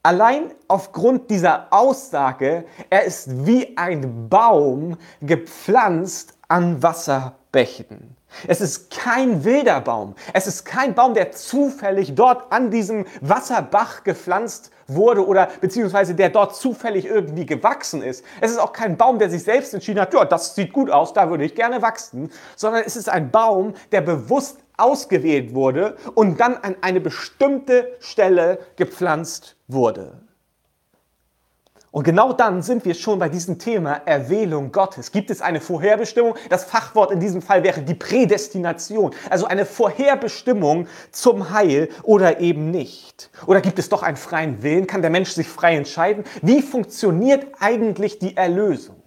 allein 0.02 0.52
aufgrund 0.68 1.30
dieser 1.30 1.72
Aussage, 1.72 2.64
er 2.90 3.04
ist 3.04 3.46
wie 3.46 3.76
ein 3.76 4.28
Baum 4.28 4.96
gepflanzt 5.20 6.34
an 6.48 6.82
Wasserbächen. 6.82 8.16
Es 8.46 8.60
ist 8.60 8.90
kein 8.90 9.44
wilder 9.44 9.80
Baum. 9.80 10.14
Es 10.32 10.46
ist 10.46 10.64
kein 10.64 10.94
Baum, 10.94 11.14
der 11.14 11.32
zufällig 11.32 12.14
dort 12.14 12.52
an 12.52 12.70
diesem 12.70 13.06
Wasserbach 13.20 14.04
gepflanzt 14.04 14.70
wurde 14.86 15.26
oder 15.26 15.48
beziehungsweise 15.60 16.14
der 16.14 16.30
dort 16.30 16.56
zufällig 16.56 17.06
irgendwie 17.06 17.46
gewachsen 17.46 18.02
ist. 18.02 18.24
Es 18.40 18.50
ist 18.50 18.58
auch 18.58 18.72
kein 18.72 18.96
Baum, 18.96 19.18
der 19.18 19.30
sich 19.30 19.42
selbst 19.42 19.72
entschieden 19.74 20.00
hat, 20.00 20.12
ja, 20.14 20.24
das 20.24 20.54
sieht 20.54 20.72
gut 20.72 20.90
aus, 20.90 21.12
da 21.12 21.30
würde 21.30 21.44
ich 21.44 21.54
gerne 21.54 21.82
wachsen, 21.82 22.30
sondern 22.56 22.82
es 22.84 22.96
ist 22.96 23.08
ein 23.08 23.30
Baum, 23.30 23.74
der 23.92 24.00
bewusst 24.00 24.58
ausgewählt 24.76 25.54
wurde 25.54 25.96
und 26.14 26.40
dann 26.40 26.56
an 26.56 26.76
eine 26.80 27.00
bestimmte 27.00 27.96
Stelle 28.00 28.58
gepflanzt 28.76 29.56
wurde. 29.68 30.29
Und 31.92 32.04
genau 32.04 32.32
dann 32.32 32.62
sind 32.62 32.84
wir 32.84 32.94
schon 32.94 33.18
bei 33.18 33.28
diesem 33.28 33.58
Thema 33.58 34.02
Erwählung 34.04 34.70
Gottes. 34.70 35.10
Gibt 35.10 35.28
es 35.28 35.42
eine 35.42 35.60
Vorherbestimmung? 35.60 36.36
Das 36.48 36.64
Fachwort 36.64 37.10
in 37.10 37.18
diesem 37.18 37.42
Fall 37.42 37.64
wäre 37.64 37.82
die 37.82 37.94
Prädestination, 37.94 39.12
also 39.28 39.46
eine 39.46 39.66
Vorherbestimmung 39.66 40.86
zum 41.10 41.50
Heil 41.50 41.88
oder 42.04 42.38
eben 42.38 42.70
nicht. 42.70 43.30
Oder 43.46 43.60
gibt 43.60 43.80
es 43.80 43.88
doch 43.88 44.04
einen 44.04 44.16
freien 44.16 44.62
Willen? 44.62 44.86
Kann 44.86 45.02
der 45.02 45.10
Mensch 45.10 45.30
sich 45.30 45.48
frei 45.48 45.76
entscheiden? 45.76 46.22
Wie 46.42 46.62
funktioniert 46.62 47.46
eigentlich 47.58 48.20
die 48.20 48.36
Erlösung? 48.36 48.99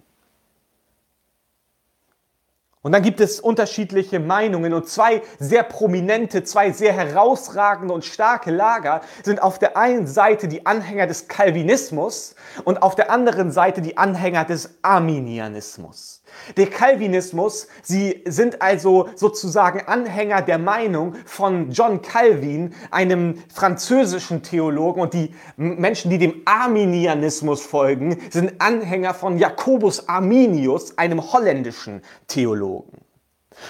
Und 2.84 2.92
dann 2.92 3.02
gibt 3.02 3.20
es 3.22 3.40
unterschiedliche 3.40 4.20
Meinungen 4.20 4.74
und 4.74 4.86
zwei 4.86 5.22
sehr 5.38 5.62
prominente, 5.62 6.44
zwei 6.44 6.70
sehr 6.70 6.92
herausragende 6.92 7.94
und 7.94 8.04
starke 8.04 8.50
Lager 8.50 9.00
sind 9.22 9.40
auf 9.40 9.58
der 9.58 9.78
einen 9.78 10.06
Seite 10.06 10.48
die 10.48 10.66
Anhänger 10.66 11.06
des 11.06 11.26
Calvinismus 11.26 12.34
und 12.64 12.82
auf 12.82 12.94
der 12.94 13.10
anderen 13.10 13.50
Seite 13.52 13.80
die 13.80 13.96
Anhänger 13.96 14.44
des 14.44 14.74
Arminianismus. 14.82 16.22
Der 16.56 16.66
Calvinismus, 16.66 17.68
sie 17.82 18.22
sind 18.26 18.62
also 18.62 19.08
sozusagen 19.14 19.80
Anhänger 19.86 20.42
der 20.42 20.58
Meinung 20.58 21.14
von 21.24 21.70
John 21.70 22.02
Calvin, 22.02 22.74
einem 22.90 23.42
französischen 23.52 24.42
Theologen, 24.42 25.02
und 25.02 25.14
die 25.14 25.34
Menschen, 25.56 26.10
die 26.10 26.18
dem 26.18 26.42
Arminianismus 26.44 27.62
folgen, 27.62 28.18
sind 28.30 28.60
Anhänger 28.60 29.14
von 29.14 29.38
Jacobus 29.38 30.08
Arminius, 30.08 30.98
einem 30.98 31.32
holländischen 31.32 32.02
Theologen. 32.26 33.04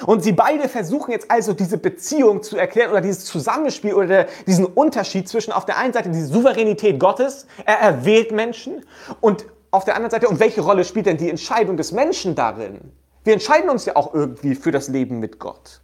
Und 0.06 0.22
sie 0.22 0.32
beide 0.32 0.68
versuchen 0.68 1.12
jetzt 1.12 1.30
also 1.30 1.52
diese 1.52 1.78
Beziehung 1.78 2.42
zu 2.42 2.56
erklären 2.56 2.90
oder 2.90 3.00
dieses 3.00 3.24
Zusammenspiel 3.26 3.94
oder 3.94 4.26
diesen 4.46 4.64
Unterschied 4.64 5.28
zwischen 5.28 5.52
auf 5.52 5.66
der 5.66 5.78
einen 5.78 5.92
Seite 5.92 6.10
die 6.10 6.22
Souveränität 6.22 6.98
Gottes, 6.98 7.46
er 7.64 7.78
erwählt 7.80 8.32
Menschen 8.32 8.84
und 9.20 9.46
auf 9.74 9.84
der 9.84 9.96
anderen 9.96 10.10
Seite, 10.10 10.28
und 10.28 10.40
welche 10.40 10.60
Rolle 10.60 10.84
spielt 10.84 11.06
denn 11.06 11.16
die 11.16 11.28
Entscheidung 11.28 11.76
des 11.76 11.92
Menschen 11.92 12.34
darin? 12.34 12.92
Wir 13.24 13.32
entscheiden 13.32 13.70
uns 13.70 13.84
ja 13.84 13.96
auch 13.96 14.14
irgendwie 14.14 14.54
für 14.54 14.70
das 14.70 14.88
Leben 14.88 15.18
mit 15.18 15.38
Gott. 15.38 15.80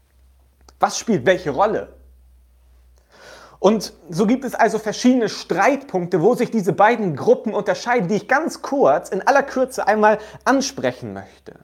Was 0.79 0.99
spielt 0.99 1.27
welche 1.27 1.51
Rolle? 1.51 1.95
Und 3.59 3.93
so 4.09 4.27
gibt 4.27 4.45
es 4.45 4.55
also 4.55 4.79
verschiedene 4.79 5.29
Streitpunkte, 5.29 6.23
wo 6.23 6.35
sich 6.35 6.51
diese 6.51 6.73
beiden 6.73 7.15
Gruppen 7.15 7.53
unterscheiden, 7.53 8.09
die 8.09 8.17
ich 8.17 8.29
ganz 8.29 8.63
kurz, 8.63 9.11
in 9.11 9.27
aller 9.27 9.43
Kürze 9.43 9.87
einmal 9.87 10.19
ansprechen 10.45 11.13
möchte. 11.13 11.57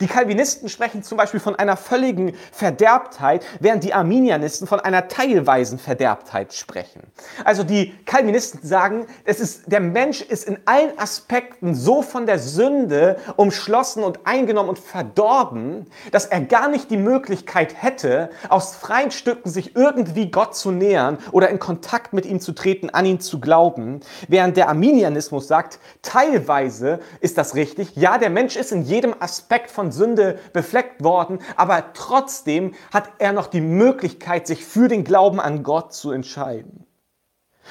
Die 0.00 0.08
Calvinisten 0.08 0.68
sprechen 0.68 1.04
zum 1.04 1.16
Beispiel 1.16 1.38
von 1.38 1.54
einer 1.54 1.76
völligen 1.76 2.34
Verderbtheit, 2.50 3.44
während 3.60 3.84
die 3.84 3.94
Arminianisten 3.94 4.66
von 4.66 4.80
einer 4.80 5.06
teilweisen 5.06 5.78
Verderbtheit 5.78 6.52
sprechen. 6.52 7.02
Also 7.44 7.62
die 7.62 7.94
Calvinisten 8.04 8.66
sagen, 8.66 9.06
es 9.24 9.38
ist, 9.38 9.70
der 9.70 9.80
Mensch 9.80 10.22
ist 10.22 10.44
in 10.44 10.58
allen 10.64 10.98
Aspekten 10.98 11.76
so 11.76 12.02
von 12.02 12.26
der 12.26 12.40
Sünde 12.40 13.18
umschlossen 13.36 14.02
und 14.02 14.26
eingenommen 14.26 14.70
und 14.70 14.78
verdorben, 14.78 15.86
dass 16.10 16.26
er 16.26 16.40
gar 16.40 16.68
nicht 16.68 16.90
die 16.90 16.96
Möglichkeit 16.96 17.80
hätte, 17.80 18.30
aus 18.48 18.74
freien 18.74 19.12
Stücken 19.12 19.50
sich 19.50 19.76
irgendwie 19.76 20.32
Gott 20.32 20.56
zu 20.56 20.72
nähern 20.72 21.18
oder 21.30 21.48
in 21.48 21.60
Kontakt 21.60 22.12
mit 22.12 22.26
ihm 22.26 22.40
zu 22.40 22.52
treten, 22.52 22.90
an 22.90 23.04
ihn 23.04 23.20
zu 23.20 23.38
glauben. 23.38 24.00
Während 24.26 24.56
der 24.56 24.68
Arminianismus 24.68 25.46
sagt, 25.46 25.78
teilweise 26.02 26.98
ist 27.20 27.38
das 27.38 27.54
richtig. 27.54 27.94
Ja, 27.94 28.18
der 28.18 28.30
Mensch 28.30 28.56
ist 28.56 28.72
in 28.72 28.82
jedem 28.82 29.14
Aspekt 29.20 29.59
Aspekt 29.60 29.70
von 29.70 29.92
Sünde 29.92 30.38
befleckt 30.54 31.04
worden, 31.04 31.38
aber 31.54 31.92
trotzdem 31.92 32.72
hat 32.92 33.10
er 33.18 33.32
noch 33.32 33.46
die 33.46 33.60
Möglichkeit, 33.60 34.46
sich 34.46 34.64
für 34.64 34.88
den 34.88 35.04
Glauben 35.04 35.38
an 35.38 35.62
Gott 35.62 35.92
zu 35.92 36.12
entscheiden. 36.12 36.86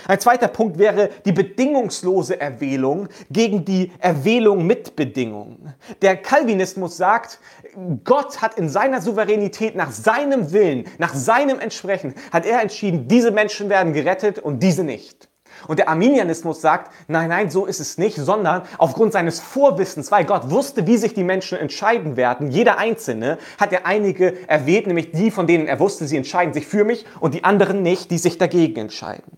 Ein 0.07 0.19
zweiter 0.19 0.47
Punkt 0.47 0.77
wäre 0.77 1.09
die 1.25 1.31
bedingungslose 1.31 2.39
Erwählung 2.39 3.09
gegen 3.31 3.65
die 3.65 3.91
Erwählung 3.99 4.67
mit 4.67 4.95
Bedingungen. 4.95 5.73
Der 6.03 6.15
Calvinismus 6.15 6.95
sagt, 6.95 7.39
Gott 8.03 8.41
hat 8.41 8.53
in 8.57 8.69
seiner 8.69 9.01
Souveränität 9.01 9.75
nach 9.75 9.91
seinem 9.91 10.51
Willen, 10.53 10.85
nach 10.99 11.15
seinem 11.15 11.59
Entsprechen, 11.59 12.13
hat 12.31 12.45
er 12.45 12.61
entschieden, 12.61 13.07
diese 13.07 13.31
Menschen 13.31 13.67
werden 13.67 13.93
gerettet 13.93 14.37
und 14.37 14.61
diese 14.61 14.83
nicht. 14.83 15.27
Und 15.67 15.79
der 15.79 15.89
Arminianismus 15.89 16.61
sagt, 16.61 16.91
nein, 17.07 17.29
nein, 17.29 17.49
so 17.49 17.65
ist 17.65 17.79
es 17.79 17.97
nicht, 17.97 18.17
sondern 18.17 18.63
aufgrund 18.77 19.13
seines 19.13 19.39
Vorwissens, 19.39 20.11
weil 20.11 20.25
Gott 20.25 20.49
wusste, 20.49 20.87
wie 20.87 20.97
sich 20.97 21.13
die 21.13 21.23
Menschen 21.23 21.57
entscheiden 21.57 22.15
werden, 22.15 22.51
jeder 22.51 22.77
Einzelne, 22.77 23.37
hat 23.59 23.73
er 23.73 23.85
einige 23.85 24.47
erwählt, 24.47 24.87
nämlich 24.87 25.11
die, 25.11 25.31
von 25.31 25.47
denen 25.47 25.67
er 25.67 25.79
wusste, 25.79 26.07
sie 26.07 26.17
entscheiden 26.17 26.53
sich 26.53 26.67
für 26.67 26.83
mich 26.83 27.05
und 27.19 27.33
die 27.33 27.43
anderen 27.43 27.81
nicht, 27.81 28.11
die 28.11 28.17
sich 28.17 28.37
dagegen 28.37 28.79
entscheiden. 28.79 29.37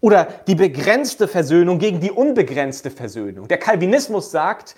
Oder 0.00 0.28
die 0.46 0.54
begrenzte 0.54 1.28
Versöhnung 1.28 1.78
gegen 1.78 2.00
die 2.00 2.10
unbegrenzte 2.10 2.90
Versöhnung. 2.90 3.48
Der 3.48 3.58
Calvinismus 3.58 4.30
sagt, 4.30 4.74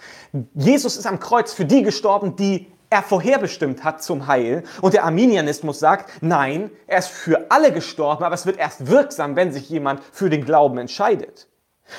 Jesus 0.54 0.96
ist 0.96 1.06
am 1.06 1.20
Kreuz 1.20 1.52
für 1.52 1.64
die 1.64 1.82
gestorben, 1.82 2.34
die 2.34 2.66
er 2.92 3.02
vorherbestimmt 3.02 3.84
hat 3.84 4.02
zum 4.02 4.26
Heil. 4.26 4.64
Und 4.82 4.92
der 4.92 5.04
Arminianismus 5.04 5.78
sagt, 5.78 6.10
nein, 6.20 6.70
er 6.86 6.98
ist 6.98 7.08
für 7.08 7.46
alle 7.50 7.72
gestorben, 7.72 8.22
aber 8.22 8.34
es 8.34 8.44
wird 8.44 8.58
erst 8.58 8.86
wirksam, 8.86 9.34
wenn 9.34 9.50
sich 9.50 9.70
jemand 9.70 10.02
für 10.12 10.28
den 10.28 10.44
Glauben 10.44 10.76
entscheidet. 10.76 11.48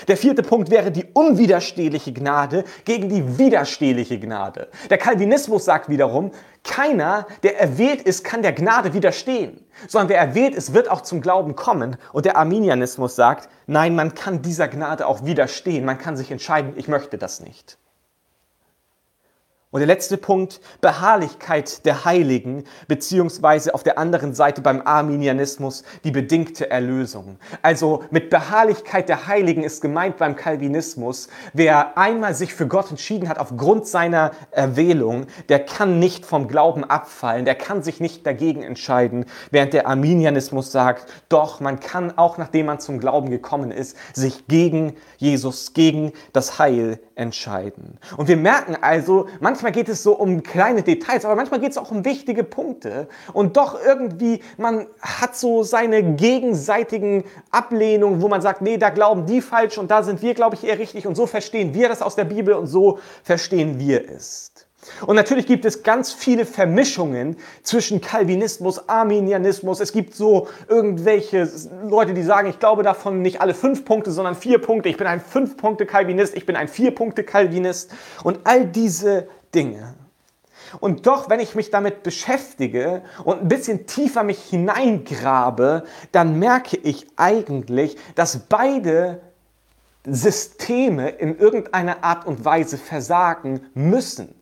Der 0.07 0.17
vierte 0.17 0.43
Punkt 0.43 0.69
wäre 0.69 0.91
die 0.91 1.05
unwiderstehliche 1.13 2.13
Gnade 2.13 2.63
gegen 2.85 3.09
die 3.09 3.38
widerstehliche 3.38 4.19
Gnade. 4.19 4.69
Der 4.89 4.97
Calvinismus 4.97 5.65
sagt 5.65 5.89
wiederum, 5.89 6.31
keiner, 6.63 7.27
der 7.41 7.59
erwählt 7.59 8.01
ist, 8.01 8.23
kann 8.23 8.41
der 8.43 8.53
Gnade 8.53 8.93
widerstehen, 8.93 9.65
sondern 9.88 10.09
wer 10.09 10.19
erwählt 10.19 10.55
ist, 10.55 10.73
wird 10.73 10.89
auch 10.89 11.01
zum 11.01 11.21
Glauben 11.21 11.55
kommen. 11.55 11.97
Und 12.12 12.25
der 12.25 12.38
Arminianismus 12.38 13.15
sagt, 13.15 13.50
nein, 13.67 13.95
man 13.95 14.13
kann 14.13 14.41
dieser 14.41 14.67
Gnade 14.67 15.07
auch 15.07 15.25
widerstehen, 15.25 15.85
man 15.85 15.97
kann 15.97 16.17
sich 16.17 16.31
entscheiden, 16.31 16.73
ich 16.75 16.88
möchte 16.88 17.17
das 17.17 17.39
nicht. 17.39 17.77
Und 19.74 19.80
der 19.80 19.88
letzte 19.88 20.18
Punkt, 20.18 20.62
Beharrlichkeit 20.82 21.84
der 21.84 22.06
Heiligen, 22.06 22.63
beziehungsweise 22.88 23.74
auf 23.74 23.82
der 23.82 23.98
anderen 23.98 24.36
Seite 24.36 24.62
beim 24.62 24.84
Arminianismus 24.86 25.84
die 26.03 26.12
bedingte 26.12 26.70
Erlösung. 26.70 27.39
Also 27.63 28.03
mit 28.12 28.30
Beharrlichkeit 28.30 29.10
der 29.10 29.25
Heiligen 29.25 29.63
ist 29.63 29.82
gemeint 29.82 30.18
beim 30.18 30.36
Calvinismus, 30.36 31.27
wer 31.53 31.98
einmal 31.98 32.36
sich 32.36 32.53
für 32.53 32.68
Gott 32.68 32.92
entschieden 32.92 33.27
hat 33.27 33.39
aufgrund 33.39 33.88
seiner 33.88 34.34
Erwählung, 34.51 35.25
der 35.50 35.65
kann 35.65 35.98
nicht 35.98 36.24
vom 36.24 36.48
Glauben 36.48 36.84
abfallen, 36.84 37.46
der 37.46 37.56
kann 37.56 37.82
sich 37.82 38.00
nicht 38.00 38.27
dagegen 38.27 38.62
entscheiden, 38.62 39.25
während 39.50 39.74
der 39.74 39.88
Arminianismus 39.88 40.72
sagt, 40.72 41.12
doch, 41.30 41.62
man 41.62 41.80
kann 41.80 42.15
auch 42.15 42.38
nachdem 42.38 42.68
man 42.68 42.80
zum 42.80 43.00
Glauben 43.00 43.32
gekommen 43.32 43.72
ist, 43.72 43.98
sich 44.13 44.46
gegen 44.48 44.96
Jesus, 45.18 45.74
gegen 45.74 46.12
das 46.32 46.60
Heil 46.60 47.00
entscheiden. 47.15 47.98
Und 48.17 48.27
wir 48.27 48.38
merken 48.38 48.77
also, 48.79 49.27
manchmal 49.39 49.72
geht 49.72 49.89
es 49.89 50.03
so 50.03 50.13
um 50.13 50.43
kleine 50.43 50.84
Details, 50.84 51.25
aber 51.25 51.36
manchmal 51.36 51.60
geht 51.60 51.72
es 51.72 51.77
auch 51.77 51.91
um 51.91 52.05
wichtige 52.05 52.43
Punkte. 52.43 53.08
Und 53.34 53.58
doch 53.58 53.79
irgendwie, 53.84 54.41
man 54.58 54.88
hat 55.01 55.36
so 55.36 55.63
seine 55.63 56.03
gegenseitigen 56.15 57.24
Ablehnungen, 57.51 58.22
wo 58.22 58.27
man 58.27 58.41
sagt, 58.41 58.62
nee, 58.62 58.77
da 58.77 58.89
glauben 58.89 59.25
die 59.25 59.41
falsch 59.41 59.77
und 59.77 59.91
da 59.91 60.03
sind 60.03 60.22
wir, 60.22 60.34
glaube 60.34 60.55
ich, 60.55 60.63
eher 60.63 60.79
richtig. 60.79 61.08
Und 61.08 61.15
so 61.15 61.27
verstehen 61.27 61.74
wir 61.74 61.89
das 61.89 62.01
aus 62.01 62.15
der 62.15 62.25
Bibel 62.25 62.53
und 62.53 62.67
so 62.67 63.00
verstehen 63.24 63.79
wir 63.79 64.10
es. 64.10 64.52
Und 65.05 65.15
natürlich 65.15 65.45
gibt 65.45 65.65
es 65.65 65.83
ganz 65.83 66.13
viele 66.13 66.45
Vermischungen 66.45 67.37
zwischen 67.63 68.01
Calvinismus, 68.01 68.87
Arminianismus. 68.89 69.79
Es 69.79 69.91
gibt 69.91 70.15
so 70.15 70.47
irgendwelche 70.67 71.49
Leute, 71.87 72.13
die 72.13 72.23
sagen, 72.23 72.49
ich 72.49 72.59
glaube 72.59 72.83
davon 72.83 73.21
nicht 73.21 73.41
alle 73.41 73.53
fünf 73.53 73.85
Punkte, 73.85 74.11
sondern 74.11 74.35
vier 74.35 74.59
Punkte. 74.59 74.89
Ich 74.89 74.97
bin 74.97 75.07
ein 75.07 75.21
Fünf-Punkte-Calvinist, 75.21 76.35
ich 76.35 76.45
bin 76.45 76.55
ein 76.55 76.67
Vier-Punkte-Calvinist. 76.67 77.91
Und 78.23 78.39
all 78.43 78.65
diese 78.65 79.27
Dinge. 79.53 79.95
Und 80.79 81.05
doch, 81.05 81.29
wenn 81.29 81.39
ich 81.39 81.55
mich 81.55 81.69
damit 81.69 82.03
beschäftige 82.03 83.03
und 83.23 83.41
ein 83.41 83.47
bisschen 83.47 83.85
tiefer 83.85 84.23
mich 84.23 84.41
hineingrabe, 84.43 85.83
dann 86.11 86.39
merke 86.39 86.77
ich 86.77 87.07
eigentlich, 87.15 87.97
dass 88.15 88.39
beide 88.49 89.21
Systeme 90.05 91.09
in 91.09 91.37
irgendeiner 91.37 92.03
Art 92.03 92.25
und 92.25 92.43
Weise 92.43 92.77
versagen 92.77 93.61
müssen. 93.73 94.33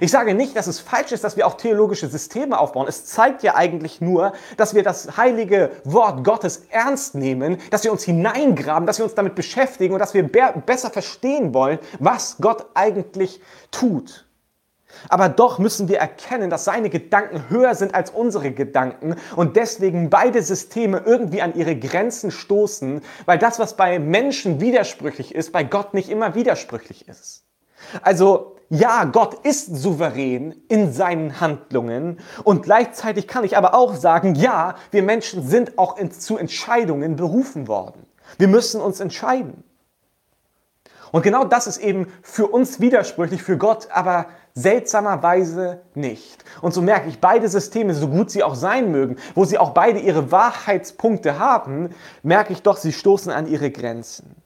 Ich 0.00 0.10
sage 0.10 0.34
nicht, 0.34 0.56
dass 0.56 0.66
es 0.66 0.80
falsch 0.80 1.12
ist, 1.12 1.24
dass 1.24 1.36
wir 1.36 1.46
auch 1.46 1.54
theologische 1.54 2.08
Systeme 2.08 2.58
aufbauen. 2.58 2.86
Es 2.88 3.04
zeigt 3.04 3.42
ja 3.42 3.54
eigentlich 3.54 4.00
nur, 4.00 4.32
dass 4.56 4.74
wir 4.74 4.82
das 4.82 5.16
heilige 5.16 5.70
Wort 5.84 6.24
Gottes 6.24 6.64
ernst 6.70 7.14
nehmen, 7.14 7.58
dass 7.70 7.84
wir 7.84 7.92
uns 7.92 8.04
hineingraben, 8.04 8.86
dass 8.86 8.98
wir 8.98 9.04
uns 9.04 9.14
damit 9.14 9.34
beschäftigen 9.34 9.92
und 9.92 10.00
dass 10.00 10.14
wir 10.14 10.22
besser 10.22 10.90
verstehen 10.90 11.52
wollen, 11.52 11.78
was 11.98 12.36
Gott 12.40 12.66
eigentlich 12.74 13.40
tut. 13.70 14.26
Aber 15.08 15.28
doch 15.28 15.58
müssen 15.58 15.88
wir 15.88 15.98
erkennen, 15.98 16.50
dass 16.50 16.64
seine 16.64 16.90
Gedanken 16.90 17.48
höher 17.48 17.74
sind 17.74 17.94
als 17.94 18.10
unsere 18.10 18.52
Gedanken 18.52 19.16
und 19.36 19.56
deswegen 19.56 20.10
beide 20.10 20.42
Systeme 20.42 21.02
irgendwie 21.04 21.42
an 21.42 21.54
ihre 21.54 21.76
Grenzen 21.76 22.30
stoßen, 22.30 23.02
weil 23.24 23.38
das, 23.38 23.58
was 23.58 23.76
bei 23.76 23.98
Menschen 23.98 24.60
widersprüchlich 24.60 25.34
ist, 25.34 25.52
bei 25.52 25.64
Gott 25.64 25.94
nicht 25.94 26.10
immer 26.10 26.34
widersprüchlich 26.34 27.08
ist. 27.08 27.44
Also 28.02 28.56
ja, 28.68 29.04
Gott 29.04 29.44
ist 29.44 29.76
souverän 29.76 30.54
in 30.68 30.92
seinen 30.92 31.40
Handlungen 31.40 32.18
und 32.44 32.62
gleichzeitig 32.62 33.28
kann 33.28 33.44
ich 33.44 33.56
aber 33.56 33.74
auch 33.74 33.94
sagen, 33.94 34.34
ja, 34.34 34.76
wir 34.90 35.02
Menschen 35.02 35.46
sind 35.46 35.78
auch 35.78 35.98
in, 35.98 36.10
zu 36.10 36.38
Entscheidungen 36.38 37.16
berufen 37.16 37.68
worden. 37.68 38.06
Wir 38.38 38.48
müssen 38.48 38.80
uns 38.80 39.00
entscheiden. 39.00 39.64
Und 41.12 41.22
genau 41.22 41.44
das 41.44 41.66
ist 41.66 41.76
eben 41.76 42.06
für 42.22 42.46
uns 42.46 42.80
widersprüchlich, 42.80 43.42
für 43.42 43.58
Gott 43.58 43.88
aber 43.92 44.26
seltsamerweise 44.54 45.82
nicht. 45.94 46.42
Und 46.62 46.72
so 46.72 46.80
merke 46.80 47.08
ich, 47.08 47.20
beide 47.20 47.48
Systeme, 47.48 47.94
so 47.94 48.08
gut 48.08 48.30
sie 48.30 48.42
auch 48.42 48.54
sein 48.54 48.90
mögen, 48.90 49.16
wo 49.34 49.44
sie 49.44 49.58
auch 49.58 49.70
beide 49.70 49.98
ihre 49.98 50.32
Wahrheitspunkte 50.32 51.38
haben, 51.38 51.90
merke 52.22 52.54
ich 52.54 52.62
doch, 52.62 52.78
sie 52.78 52.92
stoßen 52.92 53.30
an 53.30 53.46
ihre 53.46 53.70
Grenzen. 53.70 54.41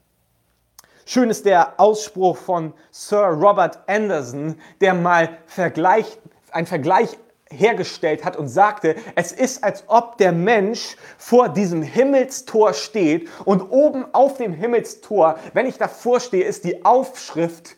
Schön 1.09 1.29
ist 1.29 1.45
der 1.45 1.79
Ausspruch 1.79 2.35
von 2.35 2.73
Sir 2.91 3.27
Robert 3.27 3.79
Anderson, 3.87 4.59
der 4.81 4.93
mal 4.93 5.37
Vergleich, 5.45 6.19
ein 6.51 6.65
Vergleich 6.65 7.17
hergestellt 7.49 8.25
hat 8.25 8.35
und 8.35 8.49
sagte, 8.49 8.97
es 9.15 9.31
ist, 9.31 9.63
als 9.63 9.85
ob 9.87 10.17
der 10.17 10.33
Mensch 10.33 10.97
vor 11.17 11.47
diesem 11.47 11.81
Himmelstor 11.81 12.73
steht 12.73 13.29
und 13.45 13.61
oben 13.71 14.13
auf 14.13 14.35
dem 14.35 14.51
Himmelstor, 14.51 15.39
wenn 15.53 15.65
ich 15.65 15.77
davor 15.77 16.19
stehe, 16.19 16.43
ist 16.43 16.65
die 16.65 16.83
Aufschrift, 16.83 17.77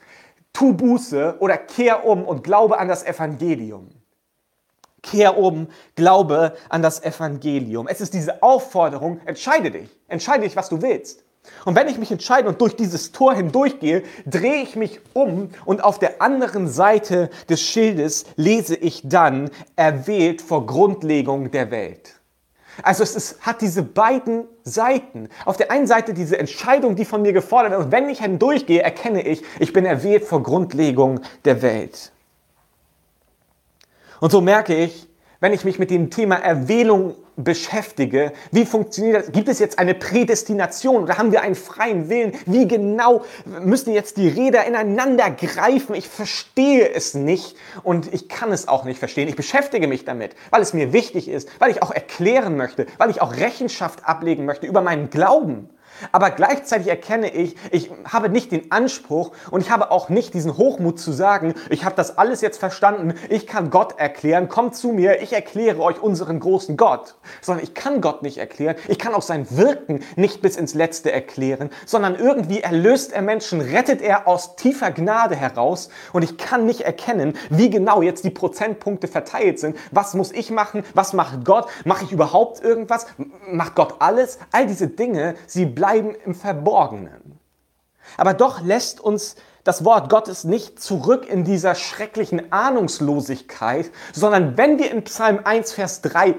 tu 0.52 0.74
Buße 0.74 1.36
oder 1.40 1.58
kehr 1.58 2.06
um 2.06 2.26
und 2.26 2.44
glaube 2.44 2.80
an 2.80 2.88
das 2.88 3.06
Evangelium. 3.06 3.92
Kehr 5.04 5.38
um, 5.38 5.68
glaube 5.94 6.58
an 6.70 6.82
das 6.82 7.04
Evangelium. 7.04 7.88
Es 7.88 8.02
ist 8.02 8.16
diese 8.16 8.42
Aufforderung, 8.42 9.22
entscheide 9.26 9.70
dich, 9.70 9.96
entscheide 10.08 10.46
dich, 10.46 10.56
was 10.56 10.70
du 10.70 10.82
willst. 10.82 11.24
Und 11.66 11.76
wenn 11.76 11.88
ich 11.88 11.98
mich 11.98 12.12
entscheide 12.12 12.48
und 12.48 12.62
durch 12.62 12.76
dieses 12.76 13.12
Tor 13.12 13.34
hindurchgehe, 13.34 14.04
drehe 14.26 14.64
ich 14.64 14.76
mich 14.76 15.00
um 15.14 15.50
und 15.66 15.84
auf 15.84 16.00
der 16.00 16.22
anderen 16.22 16.68
Seite 16.68 17.30
des 17.50 17.62
Schildes 17.62 18.26
lese 18.36 18.76
ich 18.76 19.02
dann, 19.04 19.50
erwählt 19.76 20.42
vor 20.42 20.66
Grundlegung 20.66 21.52
der 21.52 21.72
Welt. 21.72 22.20
Also 22.84 23.04
es 23.04 23.16
ist, 23.16 23.42
hat 23.42 23.62
diese 23.62 23.84
beiden 23.84 24.46
Seiten. 24.64 25.30
Auf 25.46 25.58
der 25.58 25.72
einen 25.72 25.88
Seite 25.88 26.14
diese 26.14 26.40
Entscheidung, 26.40 26.96
die 26.96 27.06
von 27.06 27.22
mir 27.22 27.34
gefordert 27.34 27.72
wird. 27.72 27.84
Und 27.84 27.92
wenn 27.92 28.10
ich 28.10 28.22
hindurchgehe, 28.22 28.82
erkenne 28.82 29.22
ich, 29.22 29.44
ich 29.60 29.74
bin 29.74 29.86
erwählt 29.86 30.24
vor 30.24 30.44
Grundlegung 30.44 31.20
der 31.46 31.62
Welt. 31.62 32.12
Und 34.20 34.32
so 34.32 34.42
merke 34.42 34.76
ich, 34.76 35.08
wenn 35.40 35.54
ich 35.54 35.64
mich 35.64 35.80
mit 35.80 35.90
dem 35.90 36.10
Thema 36.10 36.36
Erwählung 36.36 37.16
beschäftige, 37.44 38.34
wie 38.52 38.66
funktioniert 38.66 39.16
das? 39.16 39.32
Gibt 39.32 39.48
es 39.48 39.60
jetzt 39.60 39.80
eine 39.80 39.94
Prädestination 39.94 41.04
oder 41.04 41.18
haben 41.18 41.32
wir 41.32 41.42
einen 41.42 41.56
freien 41.56 42.10
Willen? 42.10 42.34
Wie 42.46 42.68
genau 42.68 43.24
müssen 43.46 43.94
jetzt 43.94 44.18
die 44.18 44.28
Räder 44.28 44.66
ineinander 44.66 45.30
greifen? 45.32 45.96
Ich 45.96 46.08
verstehe 46.08 46.90
es 46.90 47.14
nicht 47.14 47.56
und 47.84 48.14
ich 48.14 48.28
kann 48.28 48.52
es 48.52 48.68
auch 48.68 48.84
nicht 48.84 49.00
verstehen. 49.00 49.28
Ich 49.28 49.36
beschäftige 49.36 49.88
mich 49.88 50.06
damit, 50.06 50.36
weil 50.50 50.62
es 50.62 50.74
mir 50.74 50.94
wichtig 50.94 51.28
ist, 51.30 51.50
weil 51.60 51.72
ich 51.72 51.82
auch 51.82 51.92
erklären 51.92 52.58
möchte, 52.58 52.86
weil 52.98 53.10
ich 53.10 53.22
auch 53.22 53.36
Rechenschaft 53.36 54.06
ablegen 54.06 54.46
möchte 54.46 54.68
über 54.68 54.82
meinen 54.82 55.10
Glauben. 55.10 55.70
Aber 56.12 56.32
gleichzeitig 56.32 56.88
erkenne 56.88 57.30
ich, 57.34 57.56
ich 57.72 57.92
habe 58.06 58.30
nicht 58.30 58.52
den 58.52 58.72
Anspruch 58.72 59.32
und 59.52 59.62
ich 59.62 59.72
habe 59.72 59.92
auch 59.92 60.10
nicht 60.10 60.34
diesen 60.34 60.58
Hochmut 60.58 61.00
zu 61.00 61.12
sagen, 61.12 61.54
ich 61.70 61.86
habe 61.86 61.96
das 61.96 62.18
alles 62.18 62.42
jetzt 62.42 62.58
verstanden, 62.58 63.14
ich 63.30 63.48
kann 63.48 63.70
Gott 63.70 64.00
erklären, 64.00 64.50
kommt 64.50 64.76
zu 64.76 64.90
mir, 64.90 65.22
ich 65.22 65.34
erkläre 65.34 65.80
euch 65.82 66.02
unseren 66.02 66.40
großen 66.40 66.78
Gott. 66.78 67.16
Sondern 67.42 67.64
ich 67.64 67.74
kann 67.74 68.02
Gott 68.02 68.24
nicht 68.24 68.38
erklären, 68.38 68.76
ich 68.88 69.00
kann 69.00 69.14
auch 69.14 69.22
sein 69.22 69.46
Wirken 69.52 70.04
nicht 70.16 70.42
bis 70.42 70.56
ins 70.56 70.74
Letzte 70.74 71.12
erklären, 71.12 71.70
sondern 71.86 72.16
irgendwie 72.16 72.62
erlöst 72.62 73.14
er 73.14 73.22
Menschen, 73.22 73.62
rettet 73.62 74.02
er 74.02 74.28
aus 74.28 74.56
tiefer 74.56 74.92
Gnade 74.92 75.36
heraus 75.36 75.90
und 76.14 76.24
ich 76.24 76.38
kann 76.38 76.66
nicht 76.66 76.82
erkennen, 76.82 77.34
wie 77.50 77.70
genau 77.70 78.02
jetzt 78.02 78.24
die 78.24 78.30
Prozentpunkte 78.30 79.08
verteilt 79.08 79.60
sind. 79.60 79.78
Was 79.92 80.14
muss 80.14 80.32
ich 80.32 80.52
machen? 80.52 80.84
Was 80.94 81.14
macht 81.14 81.46
Gott? 81.46 81.68
Mache 81.86 82.06
ich 82.06 82.12
überhaupt 82.12 82.64
irgendwas? 82.64 83.08
Macht 83.52 83.76
Gott 83.76 83.96
alles? 84.00 84.40
All 84.52 84.66
diese 84.66 84.88
Dinge, 84.88 85.36
sie 85.46 85.66
bleiben 85.66 85.89
bleiben 85.90 86.16
im 86.24 86.36
Verborgenen. 86.36 87.40
Aber 88.18 88.36
doch 88.36 88.62
lässt 88.62 89.02
uns 89.02 89.36
das 89.64 89.84
Wort 89.84 90.10
Gottes 90.10 90.44
nicht 90.44 90.80
zurück 90.80 91.28
in 91.28 91.44
dieser 91.44 91.74
schrecklichen 91.74 92.52
Ahnungslosigkeit, 92.52 93.92
sondern 94.14 94.56
wenn 94.56 94.78
wir 94.78 94.92
in 94.92 95.04
Psalm 95.04 95.42
1, 95.44 95.72
Vers 95.72 96.02
3 96.02 96.36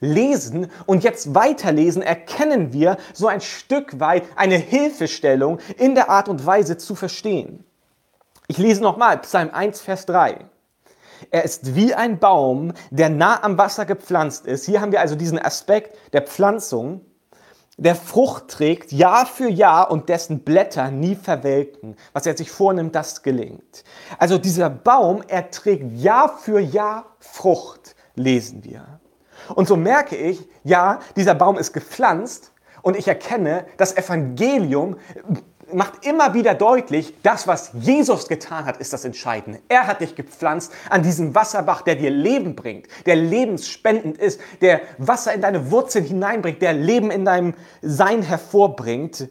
lesen 0.00 0.70
und 0.86 1.04
jetzt 1.04 1.34
weiterlesen, 1.34 2.02
erkennen 2.02 2.72
wir 2.72 2.98
so 3.12 3.28
ein 3.28 3.40
Stück 3.40 4.00
weit 4.00 4.24
eine 4.34 4.56
Hilfestellung 4.56 5.58
in 5.76 5.94
der 5.94 6.10
Art 6.10 6.28
und 6.28 6.44
Weise 6.44 6.76
zu 6.76 6.96
verstehen. 6.96 7.64
Ich 8.48 8.58
lese 8.58 8.82
nochmal 8.82 9.18
Psalm 9.18 9.50
1, 9.52 9.80
Vers 9.80 10.06
3. 10.06 10.44
Er 11.30 11.44
ist 11.44 11.76
wie 11.76 11.94
ein 11.94 12.18
Baum, 12.18 12.72
der 12.90 13.10
nah 13.10 13.42
am 13.42 13.58
Wasser 13.58 13.86
gepflanzt 13.86 14.46
ist. 14.46 14.66
Hier 14.66 14.80
haben 14.80 14.92
wir 14.92 15.00
also 15.00 15.14
diesen 15.14 15.38
Aspekt 15.38 15.96
der 16.12 16.22
Pflanzung 16.22 17.02
der 17.78 17.94
Frucht 17.94 18.48
trägt 18.48 18.90
Jahr 18.90 19.24
für 19.24 19.48
Jahr 19.48 19.90
und 19.90 20.08
dessen 20.08 20.40
Blätter 20.40 20.90
nie 20.90 21.14
verwelken. 21.14 21.96
Was 22.12 22.26
er 22.26 22.36
sich 22.36 22.50
vornimmt, 22.50 22.94
das 22.94 23.22
gelingt. 23.22 23.84
Also 24.18 24.36
dieser 24.36 24.68
Baum, 24.68 25.22
er 25.28 25.50
trägt 25.50 25.92
Jahr 25.96 26.36
für 26.38 26.58
Jahr 26.58 27.06
Frucht, 27.20 27.94
lesen 28.16 28.64
wir. 28.64 29.00
Und 29.54 29.68
so 29.68 29.76
merke 29.76 30.16
ich, 30.16 30.40
ja, 30.64 30.98
dieser 31.14 31.36
Baum 31.36 31.56
ist 31.56 31.72
gepflanzt 31.72 32.52
und 32.82 32.96
ich 32.96 33.06
erkenne, 33.06 33.64
das 33.76 33.96
Evangelium 33.96 34.96
macht 35.72 36.06
immer 36.06 36.34
wieder 36.34 36.54
deutlich, 36.54 37.14
das, 37.22 37.46
was 37.46 37.70
Jesus 37.74 38.28
getan 38.28 38.64
hat, 38.64 38.78
ist 38.78 38.92
das 38.92 39.04
Entscheidende. 39.04 39.60
Er 39.68 39.86
hat 39.86 40.00
dich 40.00 40.14
gepflanzt 40.14 40.72
an 40.90 41.02
diesem 41.02 41.34
Wasserbach, 41.34 41.82
der 41.82 41.96
dir 41.96 42.10
Leben 42.10 42.54
bringt, 42.56 42.86
der 43.06 43.16
lebensspendend 43.16 44.18
ist, 44.18 44.40
der 44.60 44.80
Wasser 44.98 45.32
in 45.34 45.40
deine 45.40 45.70
Wurzeln 45.70 46.04
hineinbringt, 46.04 46.62
der 46.62 46.72
Leben 46.72 47.10
in 47.10 47.24
deinem 47.24 47.54
Sein 47.82 48.22
hervorbringt. 48.22 49.28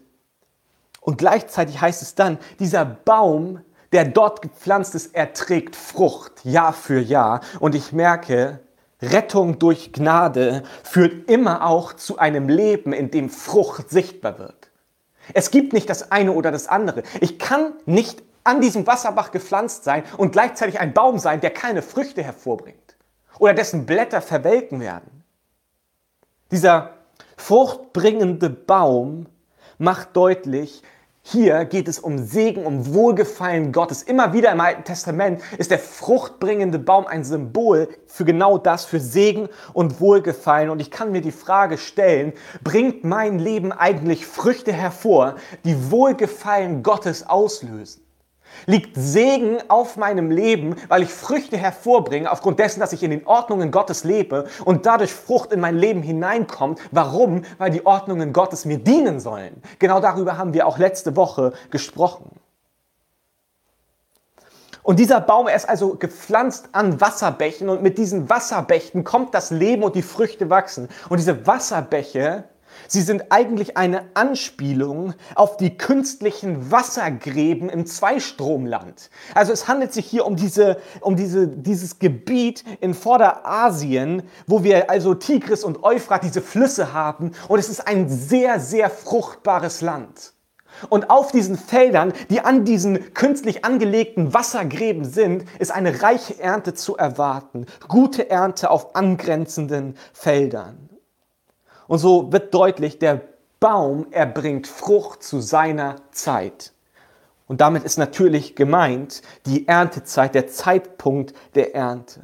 Und 1.02 1.18
gleichzeitig 1.18 1.80
heißt 1.80 2.02
es 2.02 2.16
dann, 2.16 2.38
dieser 2.60 2.86
Baum, 2.86 3.62
der 3.92 4.06
dort 4.06 4.42
gepflanzt 4.42 4.96
ist, 4.96 5.16
er 5.16 5.34
trägt 5.34 5.76
Frucht 5.76 6.44
Jahr 6.44 6.74
für 6.74 7.00
Jahr. 7.00 7.42
Und 7.60 7.76
ich 7.76 7.94
merke, 7.94 8.60
Rettung 9.02 9.60
durch 9.60 9.94
Gnade 9.94 10.64
führt 10.84 11.30
immer 11.30 11.66
auch 11.66 11.94
zu 11.94 12.18
einem 12.18 12.50
Leben, 12.50 12.94
in 12.94 13.12
dem 13.12 13.30
Frucht 13.30 13.90
sichtbar 13.90 14.40
wird. 14.40 14.57
Es 15.34 15.52
gibt 15.52 15.74
nicht 15.74 15.90
das 15.90 16.12
eine 16.12 16.32
oder 16.32 16.52
das 16.52 16.68
andere. 16.68 17.04
Ich 17.22 17.40
kann 17.40 17.74
nicht 17.86 18.24
an 18.44 18.62
diesem 18.62 18.88
Wasserbach 18.88 19.32
gepflanzt 19.32 19.84
sein 19.84 20.04
und 20.18 20.32
gleichzeitig 20.32 20.80
ein 20.80 20.94
Baum 20.94 21.20
sein, 21.20 21.42
der 21.42 21.52
keine 21.52 21.82
Früchte 21.82 22.24
hervorbringt 22.24 22.98
oder 23.40 23.54
dessen 23.54 23.86
Blätter 23.86 24.22
verwelken 24.22 24.80
werden. 24.80 25.24
Dieser 26.52 26.94
fruchtbringende 27.36 28.50
Baum 28.50 29.28
macht 29.78 30.16
deutlich, 30.16 30.82
hier 31.30 31.66
geht 31.66 31.90
es 31.90 32.00
um 32.00 32.20
Segen, 32.20 32.66
um 32.66 32.94
Wohlgefallen 32.94 33.74
Gottes. 33.74 34.02
Immer 34.02 34.32
wieder 34.32 34.50
im 34.54 34.62
Alten 34.62 34.86
Testament 34.86 35.42
ist 35.58 35.72
der 35.72 35.80
fruchtbringende 35.80 36.80
Baum 36.80 37.06
ein 37.06 37.26
Symbol 37.26 37.90
für 38.06 38.24
genau 38.24 38.58
das, 38.58 38.86
für 38.86 39.02
Segen 39.02 39.50
und 39.74 40.00
Wohlgefallen. 40.00 40.70
Und 40.70 40.80
ich 40.80 40.90
kann 40.90 41.12
mir 41.12 41.20
die 41.20 41.34
Frage 41.34 41.78
stellen, 41.78 42.32
bringt 42.64 43.04
mein 43.04 43.40
Leben 43.40 43.74
eigentlich 43.74 44.26
Früchte 44.26 44.72
hervor, 44.72 45.36
die 45.66 45.92
Wohlgefallen 45.92 46.82
Gottes 46.82 47.28
auslösen? 47.28 48.07
Liegt 48.66 48.96
Segen 48.96 49.58
auf 49.70 49.98
meinem 49.98 50.32
Leben, 50.32 50.76
weil 50.88 51.04
ich 51.04 51.10
Früchte 51.10 51.58
hervorbringe, 51.58 52.32
aufgrund 52.32 52.60
dessen, 52.60 52.80
dass 52.80 52.94
ich 52.94 53.04
in 53.04 53.12
den 53.12 53.26
Ordnungen 53.26 53.72
Gottes 53.72 54.04
lebe 54.04 54.48
und 54.66 54.86
dadurch 54.86 55.14
Frucht 55.14 55.52
in 55.52 55.60
mein 55.60 55.78
Leben 55.78 56.02
hineinkommt. 56.02 56.80
Warum? 56.92 57.44
Weil 57.58 57.72
die 57.72 57.86
Ordnungen 57.86 58.34
Gottes 58.34 58.66
mir 58.66 58.78
dienen 58.78 59.20
sollen. 59.20 59.62
Genau 59.80 60.00
darüber 60.00 60.38
haben 60.38 60.54
wir 60.54 60.68
auch 60.68 60.78
letzte 60.78 61.16
Woche 61.16 61.54
gesprochen. 61.72 62.32
Und 64.88 65.00
dieser 65.00 65.20
Baum, 65.20 65.50
er 65.50 65.56
ist 65.58 65.68
also 65.68 65.96
gepflanzt 65.96 66.70
an 66.72 67.02
Wasserbächen 67.02 67.68
und 67.68 67.84
mit 67.84 67.98
diesen 67.98 68.30
Wasserbächen 68.30 69.04
kommt 69.04 69.34
das 69.34 69.52
Leben 69.52 69.84
und 69.84 69.96
die 69.96 70.02
Früchte 70.02 70.50
wachsen. 70.50 70.88
Und 71.10 71.18
diese 71.18 71.46
Wasserbäche, 71.46 72.46
Sie 72.88 73.02
sind 73.02 73.32
eigentlich 73.32 73.78
eine 73.78 74.06
Anspielung 74.14 75.14
auf 75.36 75.58
die 75.58 75.78
künstlichen 75.78 76.72
Wassergräben 76.72 77.70
im 77.70 77.86
Zweistromland. 77.86 79.10
Also 79.34 79.52
es 79.54 79.68
handelt 79.68 79.94
sich 79.94 80.06
hier 80.06 80.26
um, 80.26 80.36
diese, 80.36 80.78
um 81.02 81.16
diese, 81.16 81.48
dieses 81.48 82.00
Gebiet 82.00 82.64
in 82.80 82.94
Vorderasien, 82.94 84.24
wo 84.46 84.64
wir 84.64 84.90
also 84.90 85.14
Tigris 85.14 85.64
und 85.64 85.84
Euphrat, 85.84 86.24
diese 86.24 86.42
Flüsse 86.42 86.94
haben. 86.94 87.32
Und 87.48 87.60
es 87.60 87.70
ist 87.70 87.88
ein 87.88 88.10
sehr, 88.10 88.60
sehr 88.60 88.90
fruchtbares 88.90 89.82
Land. 89.82 90.34
Und 90.90 91.10
auf 91.10 91.32
diesen 91.32 91.58
Feldern, 91.58 92.14
die 92.30 92.42
an 92.42 92.66
diesen 92.66 93.14
künstlich 93.14 93.66
angelegten 93.66 94.34
Wassergräben 94.34 95.06
sind, 95.06 95.46
ist 95.60 95.72
eine 95.72 96.02
reiche 96.02 96.40
Ernte 96.40 96.74
zu 96.74 96.98
erwarten. 96.98 97.66
Gute 97.88 98.30
Ernte 98.30 98.70
auf 98.70 98.96
angrenzenden 98.96 99.96
Feldern. 100.14 100.90
Und 101.88 102.00
so 102.00 102.32
wird 102.32 102.54
deutlich, 102.54 103.00
der 103.00 103.22
Baum, 103.60 104.08
er 104.12 104.26
bringt 104.26 104.68
Frucht 104.68 105.24
zu 105.24 105.40
seiner 105.40 105.96
Zeit. 106.12 106.74
Und 107.48 107.62
damit 107.62 107.84
ist 107.84 107.98
natürlich 107.98 108.56
gemeint 108.56 109.22
die 109.46 109.68
Erntezeit, 109.68 110.36
der 110.36 110.48
Zeitpunkt 110.48 111.34
der 111.56 111.74
Ernte. 111.74 112.22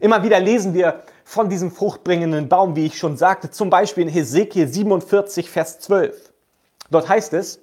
Immer 0.00 0.22
wieder 0.24 0.40
lesen 0.40 0.74
wir 0.74 1.02
von 1.24 1.48
diesem 1.48 1.70
fruchtbringenden 1.70 2.48
Baum, 2.48 2.76
wie 2.76 2.86
ich 2.86 2.98
schon 2.98 3.16
sagte, 3.16 3.50
zum 3.50 3.70
Beispiel 3.70 4.04
in 4.04 4.10
Hesekiel 4.10 4.66
47, 4.66 5.48
Vers 5.48 5.78
12. 5.78 6.32
Dort 6.90 7.08
heißt 7.08 7.32
es, 7.34 7.60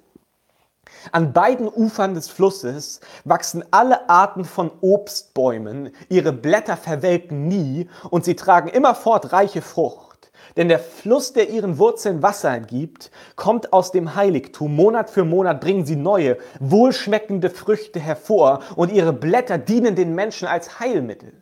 An 1.12 1.32
beiden 1.32 1.68
Ufern 1.68 2.14
des 2.14 2.28
Flusses 2.28 3.00
wachsen 3.24 3.62
alle 3.70 4.08
Arten 4.08 4.44
von 4.44 4.72
Obstbäumen, 4.80 5.94
ihre 6.08 6.32
Blätter 6.32 6.76
verwelken 6.76 7.46
nie 7.46 7.88
und 8.10 8.24
sie 8.24 8.34
tragen 8.34 8.68
immerfort 8.68 9.32
reiche 9.32 9.62
Frucht. 9.62 10.11
Denn 10.56 10.68
der 10.68 10.78
Fluss, 10.78 11.32
der 11.32 11.50
ihren 11.50 11.78
Wurzeln 11.78 12.22
Wasser 12.22 12.60
gibt, 12.60 13.10
kommt 13.36 13.72
aus 13.72 13.90
dem 13.90 14.14
Heiligtum. 14.14 14.74
Monat 14.74 15.10
für 15.10 15.24
Monat 15.24 15.60
bringen 15.60 15.86
sie 15.86 15.96
neue, 15.96 16.38
wohlschmeckende 16.60 17.50
Früchte 17.50 18.00
hervor 18.00 18.60
und 18.76 18.92
ihre 18.92 19.12
Blätter 19.12 19.58
dienen 19.58 19.94
den 19.94 20.14
Menschen 20.14 20.48
als 20.48 20.78
Heilmittel. 20.80 21.32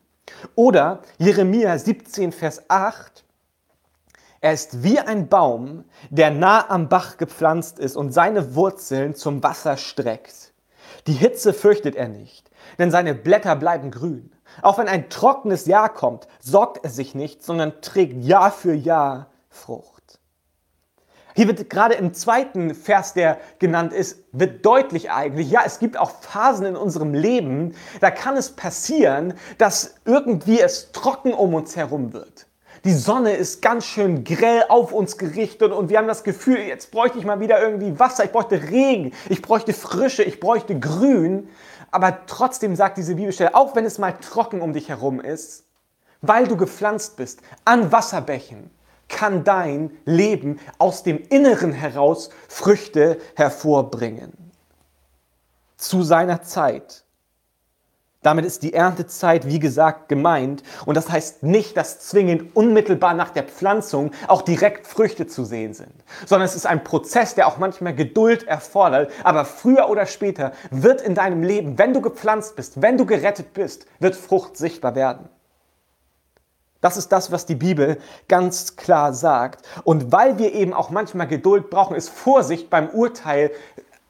Oder 0.54 1.00
Jeremia 1.18 1.76
17, 1.76 2.32
Vers 2.32 2.62
8. 2.68 3.24
Er 4.40 4.52
ist 4.52 4.82
wie 4.82 4.98
ein 4.98 5.28
Baum, 5.28 5.84
der 6.08 6.30
nah 6.30 6.70
am 6.70 6.88
Bach 6.88 7.18
gepflanzt 7.18 7.78
ist 7.78 7.96
und 7.96 8.12
seine 8.12 8.54
Wurzeln 8.54 9.14
zum 9.14 9.42
Wasser 9.42 9.76
streckt. 9.76 10.52
Die 11.06 11.12
Hitze 11.12 11.52
fürchtet 11.52 11.94
er 11.94 12.08
nicht, 12.08 12.50
denn 12.78 12.90
seine 12.90 13.14
Blätter 13.14 13.56
bleiben 13.56 13.90
grün. 13.90 14.32
Auch 14.62 14.78
wenn 14.78 14.88
ein 14.88 15.08
trockenes 15.08 15.66
Jahr 15.66 15.88
kommt, 15.88 16.26
sorgt 16.40 16.84
er 16.84 16.90
sich 16.90 17.14
nicht, 17.14 17.42
sondern 17.42 17.80
trägt 17.80 18.24
Jahr 18.24 18.50
für 18.50 18.74
Jahr 18.74 19.28
Frucht. 19.48 20.00
Hier 21.34 21.46
wird 21.46 21.70
gerade 21.70 21.94
im 21.94 22.12
zweiten 22.12 22.74
Vers, 22.74 23.14
der 23.14 23.38
genannt 23.58 23.92
ist, 23.92 24.24
wird 24.32 24.66
deutlich 24.66 25.10
eigentlich, 25.10 25.50
ja, 25.50 25.62
es 25.64 25.78
gibt 25.78 25.96
auch 25.96 26.10
Phasen 26.10 26.66
in 26.66 26.76
unserem 26.76 27.14
Leben, 27.14 27.74
da 28.00 28.10
kann 28.10 28.36
es 28.36 28.50
passieren, 28.50 29.34
dass 29.58 29.94
irgendwie 30.04 30.60
es 30.60 30.92
trocken 30.92 31.32
um 31.32 31.54
uns 31.54 31.76
herum 31.76 32.12
wird. 32.12 32.46
Die 32.84 32.94
Sonne 32.94 33.32
ist 33.32 33.60
ganz 33.60 33.84
schön 33.84 34.24
grell 34.24 34.64
auf 34.70 34.92
uns 34.92 35.18
gerichtet 35.18 35.72
und 35.72 35.90
wir 35.90 35.98
haben 35.98 36.08
das 36.08 36.24
Gefühl, 36.24 36.58
jetzt 36.58 36.90
bräuchte 36.90 37.18
ich 37.18 37.26
mal 37.26 37.38
wieder 37.38 37.60
irgendwie 37.60 37.98
Wasser, 37.98 38.24
ich 38.24 38.32
bräuchte 38.32 38.62
Regen, 38.70 39.12
ich 39.28 39.42
bräuchte 39.42 39.74
Frische, 39.74 40.22
ich 40.22 40.40
bräuchte 40.40 40.78
Grün. 40.78 41.48
Aber 41.90 42.26
trotzdem 42.26 42.76
sagt 42.76 42.98
diese 42.98 43.14
Bibelstelle, 43.14 43.54
auch 43.54 43.74
wenn 43.74 43.84
es 43.84 43.98
mal 43.98 44.12
trocken 44.12 44.60
um 44.60 44.72
dich 44.72 44.88
herum 44.88 45.20
ist, 45.20 45.64
weil 46.20 46.46
du 46.46 46.56
gepflanzt 46.56 47.16
bist 47.16 47.40
an 47.64 47.90
Wasserbächen, 47.92 48.70
kann 49.08 49.42
dein 49.44 49.90
Leben 50.04 50.60
aus 50.78 51.02
dem 51.02 51.18
Inneren 51.18 51.72
heraus 51.72 52.30
Früchte 52.48 53.18
hervorbringen. 53.34 54.32
Zu 55.76 56.02
seiner 56.02 56.42
Zeit. 56.42 57.04
Damit 58.22 58.44
ist 58.44 58.62
die 58.62 58.74
Erntezeit, 58.74 59.46
wie 59.46 59.58
gesagt, 59.58 60.10
gemeint. 60.10 60.62
Und 60.84 60.94
das 60.96 61.08
heißt 61.08 61.42
nicht, 61.42 61.74
dass 61.76 62.00
zwingend 62.00 62.54
unmittelbar 62.54 63.14
nach 63.14 63.30
der 63.30 63.44
Pflanzung 63.44 64.10
auch 64.28 64.42
direkt 64.42 64.86
Früchte 64.86 65.26
zu 65.26 65.44
sehen 65.44 65.72
sind, 65.72 65.92
sondern 66.26 66.46
es 66.46 66.54
ist 66.54 66.66
ein 66.66 66.84
Prozess, 66.84 67.34
der 67.34 67.46
auch 67.46 67.56
manchmal 67.56 67.94
Geduld 67.94 68.46
erfordert. 68.46 69.10
Aber 69.24 69.46
früher 69.46 69.88
oder 69.88 70.04
später 70.04 70.52
wird 70.70 71.00
in 71.00 71.14
deinem 71.14 71.42
Leben, 71.42 71.78
wenn 71.78 71.94
du 71.94 72.02
gepflanzt 72.02 72.56
bist, 72.56 72.82
wenn 72.82 72.98
du 72.98 73.06
gerettet 73.06 73.54
bist, 73.54 73.86
wird 74.00 74.14
Frucht 74.14 74.58
sichtbar 74.58 74.94
werden. 74.94 75.30
Das 76.82 76.96
ist 76.96 77.08
das, 77.08 77.30
was 77.30 77.46
die 77.46 77.54
Bibel 77.54 77.98
ganz 78.28 78.76
klar 78.76 79.12
sagt. 79.12 79.66
Und 79.84 80.12
weil 80.12 80.38
wir 80.38 80.54
eben 80.54 80.72
auch 80.72 80.90
manchmal 80.90 81.26
Geduld 81.26 81.70
brauchen, 81.70 81.94
ist 81.96 82.08
Vorsicht 82.08 82.70
beim 82.70 82.88
Urteil 82.88 83.50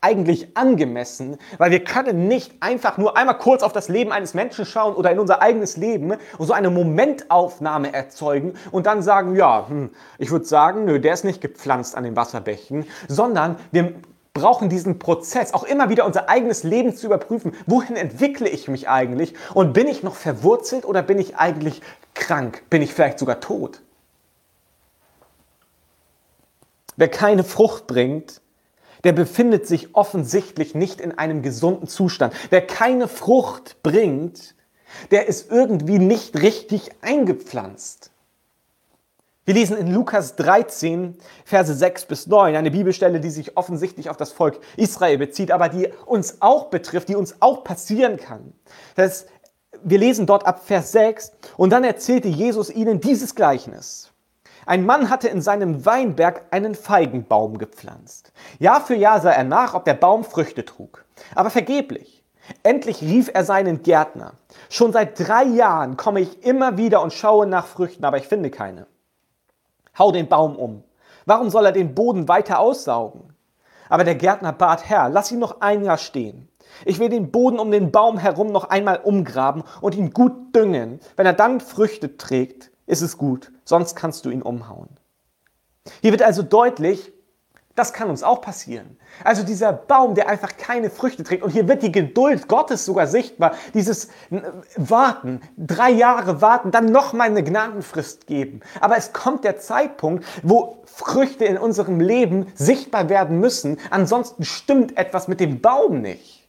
eigentlich 0.00 0.56
angemessen, 0.56 1.36
weil 1.58 1.70
wir 1.70 1.84
können 1.84 2.26
nicht 2.26 2.52
einfach 2.60 2.96
nur 2.96 3.16
einmal 3.16 3.36
kurz 3.36 3.62
auf 3.62 3.72
das 3.72 3.88
Leben 3.88 4.12
eines 4.12 4.32
Menschen 4.32 4.64
schauen 4.64 4.94
oder 4.94 5.10
in 5.10 5.18
unser 5.18 5.42
eigenes 5.42 5.76
Leben 5.76 6.14
und 6.38 6.46
so 6.46 6.54
eine 6.54 6.70
Momentaufnahme 6.70 7.92
erzeugen 7.92 8.54
und 8.70 8.86
dann 8.86 9.02
sagen, 9.02 9.36
ja, 9.36 9.68
hm, 9.68 9.90
ich 10.18 10.30
würde 10.30 10.46
sagen, 10.46 10.86
nö, 10.86 11.00
der 11.00 11.12
ist 11.12 11.24
nicht 11.24 11.42
gepflanzt 11.42 11.96
an 11.96 12.04
den 12.04 12.16
Wasserbächen, 12.16 12.86
sondern 13.08 13.56
wir 13.72 13.94
brauchen 14.32 14.70
diesen 14.70 14.98
Prozess, 14.98 15.52
auch 15.52 15.64
immer 15.64 15.90
wieder 15.90 16.06
unser 16.06 16.28
eigenes 16.28 16.62
Leben 16.62 16.96
zu 16.96 17.06
überprüfen. 17.06 17.52
Wohin 17.66 17.96
entwickle 17.96 18.48
ich 18.48 18.68
mich 18.68 18.88
eigentlich? 18.88 19.34
Und 19.52 19.74
bin 19.74 19.86
ich 19.86 20.02
noch 20.02 20.14
verwurzelt 20.14 20.86
oder 20.86 21.02
bin 21.02 21.18
ich 21.18 21.36
eigentlich 21.36 21.82
krank? 22.14 22.62
Bin 22.70 22.80
ich 22.80 22.94
vielleicht 22.94 23.18
sogar 23.18 23.40
tot? 23.40 23.82
Wer 26.96 27.08
keine 27.08 27.44
Frucht 27.44 27.86
bringt, 27.86 28.39
der 29.04 29.12
befindet 29.12 29.66
sich 29.66 29.94
offensichtlich 29.94 30.74
nicht 30.74 31.00
in 31.00 31.16
einem 31.16 31.42
gesunden 31.42 31.88
Zustand. 31.88 32.34
Wer 32.50 32.66
keine 32.66 33.08
Frucht 33.08 33.82
bringt, 33.82 34.54
der 35.10 35.26
ist 35.26 35.50
irgendwie 35.50 35.98
nicht 35.98 36.40
richtig 36.40 36.90
eingepflanzt. 37.00 38.10
Wir 39.46 39.54
lesen 39.54 39.76
in 39.76 39.92
Lukas 39.92 40.36
13, 40.36 41.16
Verse 41.44 41.74
6 41.74 42.04
bis 42.04 42.26
9, 42.26 42.54
eine 42.54 42.70
Bibelstelle, 42.70 43.20
die 43.20 43.30
sich 43.30 43.56
offensichtlich 43.56 44.10
auf 44.10 44.16
das 44.16 44.32
Volk 44.32 44.60
Israel 44.76 45.18
bezieht, 45.18 45.50
aber 45.50 45.68
die 45.68 45.88
uns 46.06 46.36
auch 46.40 46.66
betrifft, 46.66 47.08
die 47.08 47.16
uns 47.16 47.36
auch 47.40 47.64
passieren 47.64 48.16
kann. 48.16 48.52
Das, 48.96 49.26
wir 49.82 49.98
lesen 49.98 50.26
dort 50.26 50.46
ab 50.46 50.62
Vers 50.66 50.92
6 50.92 51.32
und 51.56 51.70
dann 51.70 51.84
erzählte 51.84 52.28
Jesus 52.28 52.70
ihnen 52.70 53.00
dieses 53.00 53.34
Gleichnis. 53.34 54.09
Ein 54.70 54.86
Mann 54.86 55.10
hatte 55.10 55.26
in 55.26 55.42
seinem 55.42 55.84
Weinberg 55.84 56.44
einen 56.52 56.76
Feigenbaum 56.76 57.58
gepflanzt. 57.58 58.32
Jahr 58.60 58.80
für 58.80 58.94
Jahr 58.94 59.20
sah 59.20 59.32
er 59.32 59.42
nach, 59.42 59.74
ob 59.74 59.84
der 59.84 59.94
Baum 59.94 60.22
Früchte 60.22 60.64
trug. 60.64 61.04
Aber 61.34 61.50
vergeblich. 61.50 62.22
Endlich 62.62 63.02
rief 63.02 63.32
er 63.34 63.44
seinen 63.44 63.82
Gärtner. 63.82 64.34
Schon 64.68 64.92
seit 64.92 65.18
drei 65.18 65.42
Jahren 65.42 65.96
komme 65.96 66.20
ich 66.20 66.44
immer 66.44 66.76
wieder 66.76 67.02
und 67.02 67.12
schaue 67.12 67.48
nach 67.48 67.66
Früchten, 67.66 68.04
aber 68.04 68.18
ich 68.18 68.28
finde 68.28 68.48
keine. 68.48 68.86
Hau 69.98 70.12
den 70.12 70.28
Baum 70.28 70.54
um. 70.54 70.84
Warum 71.26 71.50
soll 71.50 71.66
er 71.66 71.72
den 71.72 71.96
Boden 71.96 72.28
weiter 72.28 72.60
aussaugen? 72.60 73.34
Aber 73.88 74.04
der 74.04 74.14
Gärtner 74.14 74.52
bat, 74.52 74.88
Herr, 74.88 75.08
lass 75.08 75.32
ihn 75.32 75.40
noch 75.40 75.62
ein 75.62 75.82
Jahr 75.82 75.98
stehen. 75.98 76.48
Ich 76.84 77.00
will 77.00 77.08
den 77.08 77.32
Boden 77.32 77.58
um 77.58 77.72
den 77.72 77.90
Baum 77.90 78.18
herum 78.18 78.52
noch 78.52 78.70
einmal 78.70 79.00
umgraben 79.02 79.64
und 79.80 79.96
ihn 79.96 80.12
gut 80.12 80.54
düngen. 80.54 81.00
Wenn 81.16 81.26
er 81.26 81.32
dann 81.32 81.58
Früchte 81.58 82.16
trägt, 82.16 82.69
ist 82.90 83.02
es 83.02 83.16
gut, 83.16 83.52
sonst 83.64 83.94
kannst 83.96 84.24
du 84.24 84.30
ihn 84.30 84.42
umhauen. 84.42 84.88
Hier 86.02 86.12
wird 86.12 86.22
also 86.22 86.42
deutlich, 86.42 87.12
das 87.76 87.92
kann 87.92 88.10
uns 88.10 88.22
auch 88.22 88.40
passieren. 88.42 88.98
Also 89.24 89.42
dieser 89.42 89.72
Baum, 89.72 90.14
der 90.14 90.28
einfach 90.28 90.56
keine 90.56 90.90
Früchte 90.90 91.22
trägt. 91.22 91.42
Und 91.42 91.50
hier 91.50 91.68
wird 91.68 91.82
die 91.82 91.92
Geduld 91.92 92.48
Gottes 92.48 92.84
sogar 92.84 93.06
sichtbar. 93.06 93.54
Dieses 93.72 94.08
Warten, 94.76 95.40
drei 95.56 95.90
Jahre 95.90 96.42
warten, 96.42 96.72
dann 96.72 96.86
nochmal 96.86 97.28
eine 97.28 97.44
Gnadenfrist 97.44 98.26
geben. 98.26 98.60
Aber 98.80 98.96
es 98.96 99.12
kommt 99.12 99.44
der 99.44 99.58
Zeitpunkt, 99.58 100.24
wo 100.42 100.82
Früchte 100.84 101.44
in 101.44 101.56
unserem 101.56 102.00
Leben 102.00 102.52
sichtbar 102.54 103.08
werden 103.08 103.38
müssen. 103.38 103.78
Ansonsten 103.90 104.44
stimmt 104.44 104.98
etwas 104.98 105.28
mit 105.28 105.40
dem 105.40 105.60
Baum 105.60 106.02
nicht. 106.02 106.48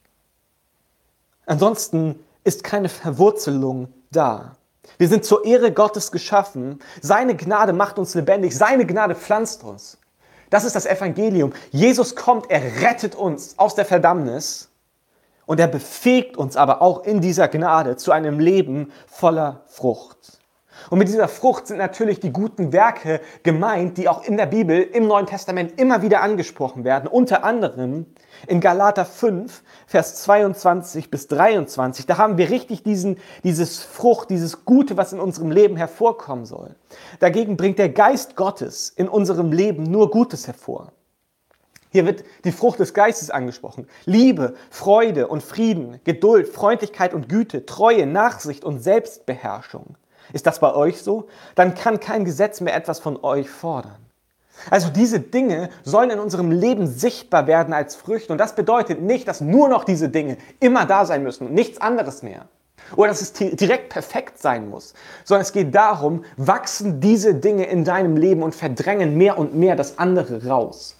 Ansonsten 1.45 2.19
ist 2.43 2.63
keine 2.63 2.89
Verwurzelung 2.89 3.93
da. 4.09 4.57
Wir 4.97 5.07
sind 5.07 5.25
zur 5.25 5.45
Ehre 5.45 5.71
Gottes 5.71 6.11
geschaffen. 6.11 6.79
Seine 7.01 7.35
Gnade 7.35 7.73
macht 7.73 7.99
uns 7.99 8.15
lebendig. 8.15 8.55
Seine 8.57 8.85
Gnade 8.85 9.15
pflanzt 9.15 9.63
uns. 9.63 9.97
Das 10.49 10.65
ist 10.65 10.75
das 10.75 10.85
Evangelium. 10.85 11.53
Jesus 11.71 12.15
kommt, 12.15 12.51
er 12.51 12.81
rettet 12.81 13.15
uns 13.15 13.57
aus 13.57 13.73
der 13.73 13.85
Verdammnis 13.85 14.69
und 15.45 15.59
er 15.59 15.67
befähigt 15.67 16.35
uns 16.35 16.57
aber 16.57 16.81
auch 16.81 17.03
in 17.05 17.21
dieser 17.21 17.47
Gnade 17.47 17.95
zu 17.95 18.11
einem 18.11 18.39
Leben 18.39 18.91
voller 19.07 19.63
Frucht. 19.67 20.40
Und 20.89 20.99
mit 20.99 21.07
dieser 21.07 21.27
Frucht 21.27 21.67
sind 21.67 21.77
natürlich 21.77 22.19
die 22.19 22.31
guten 22.31 22.73
Werke 22.73 23.21
gemeint, 23.43 23.97
die 23.97 24.09
auch 24.09 24.23
in 24.23 24.37
der 24.37 24.45
Bibel 24.45 24.81
im 24.81 25.07
Neuen 25.07 25.25
Testament 25.25 25.79
immer 25.79 26.01
wieder 26.01 26.21
angesprochen 26.21 26.83
werden. 26.83 27.07
Unter 27.07 27.43
anderem 27.43 28.05
in 28.47 28.59
Galater 28.59 29.05
5, 29.05 29.63
Vers 29.87 30.23
22 30.23 31.11
bis 31.11 31.27
23. 31.27 32.05
Da 32.05 32.17
haben 32.17 32.37
wir 32.37 32.49
richtig 32.49 32.83
diesen, 32.83 33.17
dieses 33.43 33.81
Frucht, 33.81 34.29
dieses 34.29 34.65
Gute, 34.65 34.97
was 34.97 35.13
in 35.13 35.19
unserem 35.19 35.51
Leben 35.51 35.77
hervorkommen 35.77 36.45
soll. 36.45 36.75
Dagegen 37.19 37.57
bringt 37.57 37.79
der 37.79 37.89
Geist 37.89 38.35
Gottes 38.35 38.89
in 38.89 39.07
unserem 39.07 39.51
Leben 39.51 39.83
nur 39.83 40.09
Gutes 40.11 40.47
hervor. 40.47 40.91
Hier 41.91 42.05
wird 42.05 42.23
die 42.45 42.53
Frucht 42.53 42.79
des 42.79 42.93
Geistes 42.93 43.29
angesprochen. 43.29 43.85
Liebe, 44.05 44.55
Freude 44.69 45.27
und 45.27 45.43
Frieden, 45.43 45.99
Geduld, 46.05 46.47
Freundlichkeit 46.47 47.13
und 47.13 47.27
Güte, 47.27 47.65
Treue, 47.65 48.07
Nachsicht 48.07 48.63
und 48.63 48.79
Selbstbeherrschung. 48.79 49.97
Ist 50.33 50.47
das 50.47 50.59
bei 50.59 50.73
euch 50.73 51.01
so? 51.01 51.27
Dann 51.55 51.75
kann 51.75 51.99
kein 51.99 52.25
Gesetz 52.25 52.61
mehr 52.61 52.75
etwas 52.75 52.99
von 52.99 53.23
euch 53.23 53.49
fordern. 53.49 53.97
Also 54.69 54.89
diese 54.89 55.19
Dinge 55.19 55.69
sollen 55.83 56.11
in 56.11 56.19
unserem 56.19 56.51
Leben 56.51 56.87
sichtbar 56.87 57.47
werden 57.47 57.73
als 57.73 57.95
Früchte. 57.95 58.31
Und 58.31 58.37
das 58.37 58.55
bedeutet 58.55 59.01
nicht, 59.01 59.27
dass 59.27 59.41
nur 59.41 59.69
noch 59.69 59.83
diese 59.83 60.09
Dinge 60.09 60.37
immer 60.59 60.85
da 60.85 61.05
sein 61.05 61.23
müssen 61.23 61.47
und 61.47 61.53
nichts 61.53 61.81
anderes 61.81 62.21
mehr. 62.21 62.45
Oder 62.95 63.09
dass 63.09 63.21
es 63.21 63.33
direkt 63.33 63.89
perfekt 63.89 64.39
sein 64.39 64.69
muss. 64.69 64.93
Sondern 65.23 65.43
es 65.43 65.53
geht 65.53 65.73
darum, 65.73 66.25
wachsen 66.37 66.99
diese 66.99 67.33
Dinge 67.33 67.65
in 67.65 67.85
deinem 67.85 68.17
Leben 68.17 68.43
und 68.43 68.53
verdrängen 68.53 69.17
mehr 69.17 69.37
und 69.37 69.55
mehr 69.55 69.75
das 69.75 69.97
andere 69.97 70.45
raus. 70.45 70.95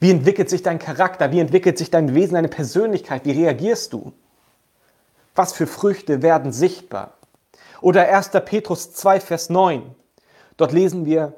Wie 0.00 0.10
entwickelt 0.10 0.50
sich 0.50 0.62
dein 0.62 0.78
Charakter? 0.78 1.32
Wie 1.32 1.40
entwickelt 1.40 1.78
sich 1.78 1.90
dein 1.90 2.14
Wesen, 2.14 2.34
deine 2.34 2.48
Persönlichkeit? 2.48 3.24
Wie 3.24 3.32
reagierst 3.32 3.92
du? 3.92 4.12
Was 5.36 5.52
für 5.52 5.66
Früchte 5.66 6.22
werden 6.22 6.50
sichtbar? 6.50 7.12
Oder 7.82 8.08
1. 8.08 8.30
Petrus 8.46 8.94
2, 8.94 9.20
Vers 9.20 9.50
9. 9.50 9.94
Dort 10.56 10.72
lesen 10.72 11.04
wir, 11.04 11.34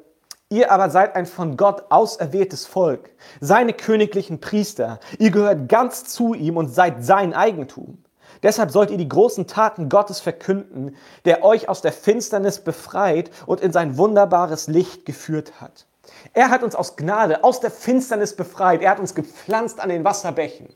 Ihr 0.50 0.70
aber 0.72 0.88
seid 0.88 1.14
ein 1.14 1.26
von 1.26 1.58
Gott 1.58 1.90
auserwähltes 1.90 2.64
Volk, 2.64 3.10
seine 3.40 3.74
königlichen 3.74 4.40
Priester. 4.40 4.98
Ihr 5.18 5.30
gehört 5.30 5.68
ganz 5.68 6.04
zu 6.04 6.32
ihm 6.32 6.56
und 6.56 6.68
seid 6.68 7.04
sein 7.04 7.34
Eigentum. 7.34 8.02
Deshalb 8.42 8.70
sollt 8.70 8.90
ihr 8.90 8.96
die 8.96 9.08
großen 9.08 9.46
Taten 9.46 9.88
Gottes 9.88 10.20
verkünden, 10.20 10.96
der 11.24 11.44
euch 11.44 11.68
aus 11.68 11.82
der 11.82 11.92
Finsternis 11.92 12.60
befreit 12.60 13.30
und 13.46 13.60
in 13.60 13.72
sein 13.72 13.98
wunderbares 13.98 14.68
Licht 14.68 15.04
geführt 15.04 15.60
hat. 15.60 15.86
Er 16.32 16.48
hat 16.48 16.62
uns 16.62 16.74
aus 16.74 16.96
Gnade, 16.96 17.44
aus 17.44 17.60
der 17.60 17.72
Finsternis 17.72 18.34
befreit. 18.34 18.80
Er 18.80 18.92
hat 18.92 19.00
uns 19.00 19.14
gepflanzt 19.14 19.80
an 19.80 19.88
den 19.88 20.04
Wasserbächen. 20.04 20.68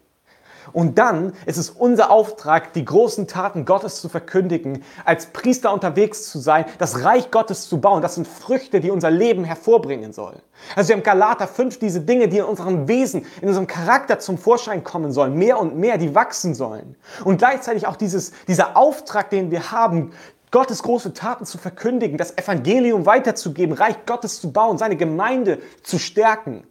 Und 0.73 0.99
dann 0.99 1.33
ist 1.47 1.57
es 1.57 1.71
unser 1.71 2.11
Auftrag, 2.11 2.73
die 2.73 2.85
großen 2.85 3.27
Taten 3.27 3.65
Gottes 3.65 4.01
zu 4.01 4.09
verkündigen, 4.09 4.85
als 5.05 5.27
Priester 5.27 5.73
unterwegs 5.73 6.31
zu 6.31 6.39
sein, 6.39 6.65
das 6.79 7.05
Reich 7.05 7.31
Gottes 7.31 7.69
zu 7.69 7.81
bauen. 7.81 8.03
Das 8.03 8.15
sind 8.15 8.29
Früchte, 8.29 8.81
die 8.81 8.91
unser 8.91 9.11
Leben 9.11 9.45
hervorbringen 9.45 10.13
sollen. 10.13 10.41
Also 10.77 10.89
wir 10.89 10.97
haben 10.97 11.03
Galater 11.03 11.49
5 11.49 11.79
diese 11.79 12.01
Dinge, 12.01 12.29
die 12.29 12.39
in 12.39 12.45
unserem 12.45 12.89
Wesen, 12.89 13.27
in 13.41 13.49
unserem 13.49 13.67
Charakter 13.67 14.19
zum 14.19 14.39
Vorschein 14.39 14.85
kommen 14.85 15.13
sollen, 15.13 15.35
mehr 15.35 15.59
und 15.59 15.77
mehr, 15.77 15.99
die 15.99 16.15
wachsen 16.15 16.55
sollen. 16.55 16.97
Und 17.25 17.39
gleichzeitig 17.39 17.87
auch 17.87 17.97
dieses, 17.97 18.33
dieser 18.47 18.77
Auftrag, 18.77 19.31
den 19.31 19.51
wir 19.51 19.73
haben, 19.73 20.13
Gottes 20.53 20.83
große 20.83 21.15
Taten 21.15 21.47
zu 21.47 21.57
verkündigen, 21.57 22.19
das 22.19 22.37
Evangelium 22.37 23.07
weiterzugeben, 23.07 23.75
Reich 23.75 24.05
Gottes 24.05 24.41
zu 24.41 24.53
bauen, 24.53 24.77
seine 24.77 24.97
Gemeinde 24.97 25.59
zu 25.83 25.99
stärken. 25.99 26.65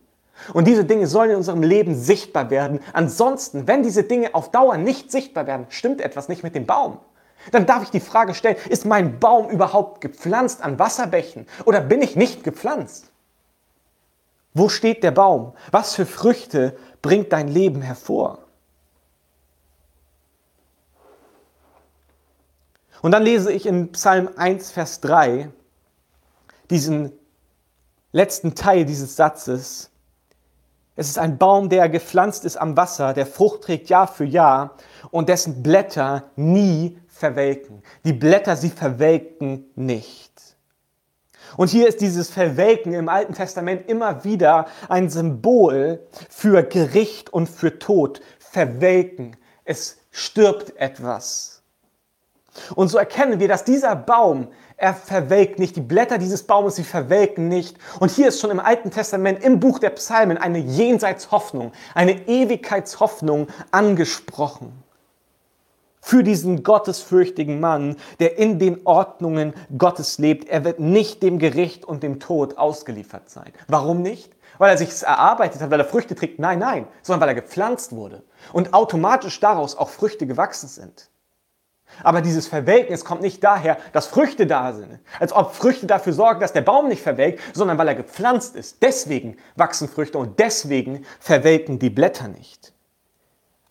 Und 0.54 0.68
diese 0.68 0.86
Dinge 0.86 1.08
sollen 1.08 1.32
in 1.32 1.38
unserem 1.38 1.64
Leben 1.64 1.96
sichtbar 1.96 2.50
werden. 2.50 2.80
Ansonsten, 2.94 3.68
wenn 3.68 3.84
diese 3.84 4.04
Dinge 4.04 4.34
auf 4.34 4.52
Dauer 4.52 4.78
nicht 4.78 5.12
sichtbar 5.12 5.48
werden, 5.48 5.66
stimmt 5.70 6.02
etwas 6.02 6.30
nicht 6.30 6.44
mit 6.44 6.56
dem 6.56 6.66
Baum. 6.66 7.00
Dann 7.52 7.66
darf 7.66 7.84
ich 7.84 7.90
die 7.90 8.00
Frage 8.00 8.34
stellen, 8.34 8.58
ist 8.70 8.86
mein 8.86 9.20
Baum 9.20 9.50
überhaupt 9.50 10.02
gepflanzt 10.02 10.62
an 10.62 10.78
Wasserbächen 10.78 11.48
oder 11.66 11.82
bin 11.82 12.02
ich 12.02 12.16
nicht 12.16 12.44
gepflanzt? 12.44 13.12
Wo 14.54 14.70
steht 14.70 15.04
der 15.04 15.12
Baum? 15.12 15.54
Was 15.72 15.96
für 15.96 16.06
Früchte 16.06 16.78
bringt 17.02 17.32
dein 17.32 17.48
Leben 17.48 17.82
hervor? 17.82 18.40
Und 23.02 23.12
dann 23.12 23.24
lese 23.24 23.52
ich 23.52 23.66
in 23.66 23.92
Psalm 23.94 24.30
1, 24.36 24.72
Vers 24.72 25.02
3 25.02 25.50
diesen 26.70 27.12
letzten 28.12 28.56
Teil 28.56 28.86
dieses 28.86 29.16
Satzes. 29.16 29.91
Es 31.02 31.10
ist 31.10 31.18
ein 31.18 31.40
Baum, 31.40 31.70
der 31.70 31.90
gepflanzt 31.90 32.46
ist 32.46 32.58
am 32.58 32.78
Wasser, 32.78 33.14
der 33.14 33.26
Frucht 33.26 33.64
trägt 33.64 33.90
Jahr 33.90 34.08
für 34.08 34.24
Jahr 34.24 34.76
und 35.10 35.30
dessen 35.30 35.64
Blätter 35.64 36.26
nie 36.36 36.96
verwelken. 37.08 37.82
Die 38.06 38.14
Blätter, 38.14 38.56
sie 38.56 38.70
verwelken 38.70 39.66
nicht. 39.74 40.32
Und 41.58 41.72
hier 41.72 41.88
ist 41.88 42.02
dieses 42.02 42.30
Verwelken 42.30 42.94
im 42.94 43.10
Alten 43.10 43.34
Testament 43.34 43.90
immer 43.90 44.24
wieder 44.24 44.68
ein 44.90 45.10
Symbol 45.10 46.06
für 46.30 46.62
Gericht 46.62 47.34
und 47.34 47.50
für 47.50 47.80
Tod. 47.80 48.22
Verwelken. 48.38 49.36
Es 49.66 49.98
stirbt 50.12 50.78
etwas. 50.78 51.64
Und 52.76 52.90
so 52.90 53.00
erkennen 53.00 53.40
wir, 53.40 53.48
dass 53.48 53.64
dieser 53.64 53.96
Baum 53.96 54.50
er 54.82 54.96
verwelkt 54.96 55.60
nicht. 55.60 55.76
Die 55.76 55.82
Blätter 55.82 56.17
dieses 56.17 56.44
Baumes, 56.44 56.76
sie 56.76 56.84
verwelken 56.84 57.48
nicht. 57.48 57.78
Und 58.00 58.10
hier 58.10 58.28
ist 58.30 58.41
schon 58.41 58.50
im 58.50 58.60
Alten 58.60 58.89
Testament, 58.89 59.44
im 59.44 59.60
Buch 59.60 59.78
der 59.78 59.91
Psalmen, 59.91 60.38
eine 60.38 60.58
Jenseitshoffnung, 60.58 61.72
eine 61.94 62.28
Ewigkeitshoffnung 62.28 63.48
angesprochen. 63.70 64.84
Für 66.02 66.24
diesen 66.24 66.63
gottesfürchtigen 66.63 67.60
Mann, 67.60 67.96
der 68.20 68.39
in 68.39 68.58
den 68.58 68.82
Ordnungen 68.86 69.54
Gottes 69.78 70.17
lebt. 70.17 70.50
Er 70.50 70.65
wird 70.65 70.80
nicht 70.80 71.22
dem 71.22 71.38
Gericht 71.38 71.86
und 71.86 72.02
dem 72.02 72.20
Tod 72.20 72.58
ausgeliefert 72.58 73.30
sein. 73.30 73.54
Warum 73.67 74.02
nicht? 74.02 74.34
Weil 74.58 74.72
er 74.72 74.78
sich 74.80 75.04
erarbeitet 75.04 75.62
hat, 75.62 75.70
weil 75.70 75.80
er 75.80 75.86
Früchte 75.86 76.15
trägt? 76.15 76.39
Nein, 76.39 76.58
nein, 76.58 76.88
sondern 77.04 77.22
weil 77.22 77.30
er 77.30 77.41
gepflanzt 77.41 77.91
wurde 77.91 78.24
und 78.52 78.74
automatisch 78.74 79.39
daraus 79.39 79.78
auch 79.78 79.89
Früchte 79.89 80.26
gewachsen 80.26 80.67
sind. 80.67 81.11
Aber 82.04 82.22
dieses 82.22 82.48
Verwelken, 82.48 82.94
es 82.94 83.06
kommt 83.06 83.22
nicht 83.22 83.44
daher, 83.44 83.78
dass 83.94 84.08
Früchte 84.08 84.48
da 84.48 84.74
sind. 84.74 85.00
Als 85.20 85.34
ob 85.34 85.54
Früchte 85.54 85.88
dafür 85.88 86.14
sorgen, 86.14 86.40
dass 86.40 86.54
der 86.54 86.62
Baum 86.62 86.88
nicht 86.88 87.02
verwelkt, 87.02 87.42
sondern 87.54 87.78
weil 87.78 87.88
er 87.88 87.96
gepflanzt 87.96 88.56
ist. 88.56 88.82
Deswegen 88.82 89.38
wachsen 89.56 89.88
Früchte 89.88 90.18
und 90.18 90.40
deswegen 90.40 91.06
verwelken 91.20 91.80
die 91.80 91.90
Blätter 91.90 92.28
nicht. 92.28 92.74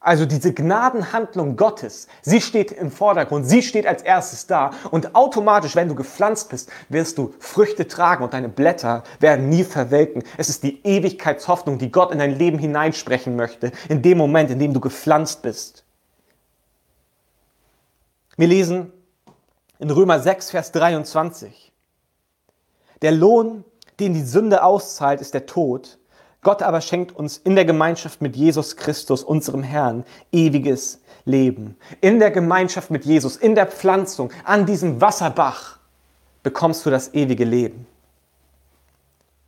Also 0.03 0.25
diese 0.25 0.55
Gnadenhandlung 0.55 1.57
Gottes, 1.57 2.09
sie 2.23 2.41
steht 2.41 2.73
im 2.73 2.91
Vordergrund, 2.91 3.47
sie 3.47 3.61
steht 3.63 3.87
als 3.87 4.01
erstes 4.01 4.47
da 4.47 4.71
und 4.91 5.15
automatisch, 5.15 5.77
wenn 5.77 5.89
du 5.89 5.95
gepflanzt 5.95 6.49
bist, 6.49 6.71
wirst 6.89 7.19
du 7.19 7.35
Früchte 7.39 7.87
tragen 7.87 8.25
und 8.25 8.33
deine 8.33 8.49
Blätter 8.49 9.03
werden 9.19 9.51
nie 9.51 9.63
verwelken. 9.63 10.23
Es 10.39 10.49
ist 10.49 10.63
die 10.63 10.83
Ewigkeitshoffnung, 10.87 11.77
die 11.77 11.93
Gott 11.93 12.13
in 12.13 12.19
dein 12.19 12.35
Leben 12.35 12.59
hineinsprechen 12.59 13.37
möchte, 13.37 13.73
in 13.91 14.01
dem 14.01 14.17
Moment, 14.17 14.51
in 14.51 14.59
dem 14.59 14.73
du 14.73 14.81
gepflanzt 14.81 15.43
bist. 15.43 15.85
Wir 18.37 18.47
lesen 18.47 18.93
in 19.79 19.91
Römer 19.91 20.21
6, 20.21 20.51
Vers 20.51 20.73
23. 20.73 21.73
Der 23.03 23.13
Lohn, 23.13 23.65
den 23.99 24.15
die 24.15 24.23
Sünde 24.23 24.63
auszahlt, 24.63 25.21
ist 25.21 25.35
der 25.35 25.47
Tod. 25.47 25.99
Gott 26.43 26.63
aber 26.63 26.81
schenkt 26.81 27.15
uns 27.15 27.39
in 27.39 27.55
der 27.55 27.65
Gemeinschaft 27.65 28.23
mit 28.23 28.37
Jesus 28.37 28.77
Christus, 28.77 29.23
unserem 29.23 29.63
Herrn, 29.63 30.05
ewiges 30.33 31.01
Leben. 31.25 31.77
In 32.01 32.19
der 32.19 32.31
Gemeinschaft 32.31 32.91
mit 32.91 33.05
Jesus, 33.05 33.37
in 33.37 33.55
der 33.55 33.67
Pflanzung, 33.67 34.33
an 34.45 34.65
diesem 34.65 35.01
Wasserbach 35.01 35.79
bekommst 36.43 36.87
du 36.87 36.91
das 36.91 37.13
ewige 37.13 37.45
Leben. 37.45 37.87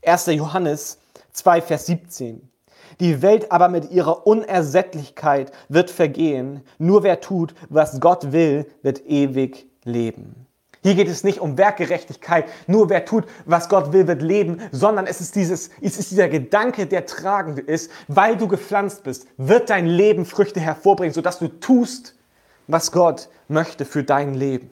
1. 0.04 0.26
Johannes 0.26 0.98
2, 1.32 1.62
Vers 1.62 1.86
17. 1.86 2.51
Die 3.00 3.22
Welt 3.22 3.50
aber 3.52 3.68
mit 3.68 3.90
ihrer 3.90 4.26
Unersättlichkeit 4.26 5.52
wird 5.68 5.90
vergehen. 5.90 6.62
Nur 6.78 7.02
wer 7.02 7.20
tut, 7.20 7.54
was 7.68 8.00
Gott 8.00 8.32
will, 8.32 8.66
wird 8.82 9.06
ewig 9.06 9.66
leben. 9.84 10.46
Hier 10.82 10.96
geht 10.96 11.08
es 11.08 11.22
nicht 11.22 11.40
um 11.40 11.58
Werkgerechtigkeit, 11.58 12.46
nur 12.66 12.90
wer 12.90 13.04
tut, 13.04 13.24
was 13.46 13.68
Gott 13.68 13.92
will, 13.92 14.08
wird 14.08 14.20
leben, 14.20 14.60
sondern 14.72 15.06
es 15.06 15.20
ist, 15.20 15.36
dieses, 15.36 15.70
es 15.80 15.96
ist 15.96 16.10
dieser 16.10 16.28
Gedanke, 16.28 16.86
der 16.86 17.06
tragend 17.06 17.60
ist, 17.60 17.88
weil 18.08 18.36
du 18.36 18.48
gepflanzt 18.48 19.04
bist, 19.04 19.28
wird 19.36 19.70
dein 19.70 19.86
Leben 19.86 20.24
Früchte 20.24 20.58
hervorbringen, 20.58 21.14
sodass 21.14 21.38
du 21.38 21.46
tust, 21.46 22.16
was 22.66 22.90
Gott 22.90 23.28
möchte 23.46 23.84
für 23.84 24.02
dein 24.02 24.34
Leben. 24.34 24.70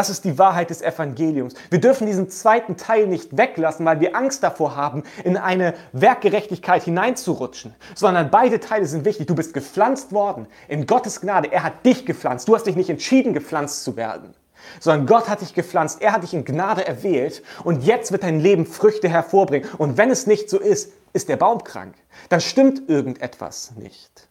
Das 0.00 0.08
ist 0.08 0.24
die 0.24 0.38
Wahrheit 0.38 0.70
des 0.70 0.80
Evangeliums. 0.80 1.52
Wir 1.68 1.78
dürfen 1.78 2.06
diesen 2.06 2.30
zweiten 2.30 2.78
Teil 2.78 3.06
nicht 3.06 3.36
weglassen, 3.36 3.84
weil 3.84 4.00
wir 4.00 4.16
Angst 4.16 4.42
davor 4.42 4.74
haben, 4.74 5.02
in 5.24 5.36
eine 5.36 5.74
Werkgerechtigkeit 5.92 6.84
hineinzurutschen, 6.84 7.74
sondern 7.94 8.30
beide 8.30 8.60
Teile 8.60 8.86
sind 8.86 9.04
wichtig. 9.04 9.26
Du 9.26 9.34
bist 9.34 9.52
gepflanzt 9.52 10.12
worden 10.12 10.46
in 10.68 10.86
Gottes 10.86 11.20
Gnade. 11.20 11.52
Er 11.52 11.64
hat 11.64 11.84
dich 11.84 12.06
gepflanzt. 12.06 12.48
Du 12.48 12.54
hast 12.54 12.66
dich 12.66 12.76
nicht 12.76 12.88
entschieden, 12.88 13.34
gepflanzt 13.34 13.84
zu 13.84 13.94
werden, 13.94 14.32
sondern 14.78 15.06
Gott 15.06 15.28
hat 15.28 15.42
dich 15.42 15.52
gepflanzt. 15.52 16.00
Er 16.00 16.12
hat 16.12 16.22
dich 16.22 16.32
in 16.32 16.46
Gnade 16.46 16.86
erwählt 16.86 17.42
und 17.62 17.84
jetzt 17.84 18.10
wird 18.10 18.22
dein 18.22 18.40
Leben 18.40 18.64
Früchte 18.64 19.10
hervorbringen. 19.10 19.68
Und 19.76 19.98
wenn 19.98 20.10
es 20.10 20.26
nicht 20.26 20.48
so 20.48 20.58
ist, 20.58 20.94
ist 21.12 21.28
der 21.28 21.36
Baum 21.36 21.62
krank. 21.62 21.94
Dann 22.30 22.40
stimmt 22.40 22.88
irgendetwas 22.88 23.72
nicht. 23.76 24.29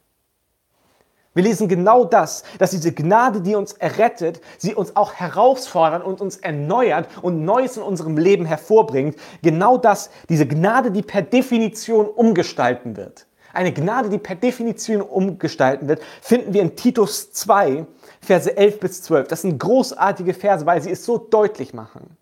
Wir 1.35 1.43
lesen 1.43 1.67
genau 1.67 2.05
das, 2.05 2.43
dass 2.57 2.71
diese 2.71 2.91
Gnade, 2.91 3.41
die 3.41 3.55
uns 3.55 3.73
errettet, 3.73 4.41
sie 4.57 4.73
uns 4.73 4.95
auch 4.95 5.13
herausfordert 5.13 6.03
und 6.03 6.21
uns 6.21 6.37
erneuert 6.37 7.07
und 7.21 7.45
Neues 7.45 7.77
in 7.77 7.83
unserem 7.83 8.17
Leben 8.17 8.45
hervorbringt. 8.45 9.15
Genau 9.43 9.77
das, 9.77 10.09
diese 10.27 10.47
Gnade, 10.47 10.89
die 10.89 11.03
per 11.03 11.21
Definition 11.21 12.07
umgestalten 12.07 12.97
wird. 12.97 13.27
Eine 13.53 13.71
Gnade, 13.71 14.09
die 14.09 14.17
per 14.17 14.35
Definition 14.35 15.01
umgestalten 15.01 15.87
wird, 15.87 16.01
finden 16.21 16.53
wir 16.53 16.61
in 16.61 16.75
Titus 16.75 17.31
2, 17.31 17.85
Verse 18.21 18.55
11 18.55 18.79
bis 18.79 19.03
12. 19.03 19.27
Das 19.27 19.41
sind 19.41 19.59
großartige 19.59 20.33
Verse, 20.33 20.65
weil 20.65 20.81
sie 20.81 20.91
es 20.91 21.05
so 21.05 21.17
deutlich 21.17 21.73
machen. 21.73 22.17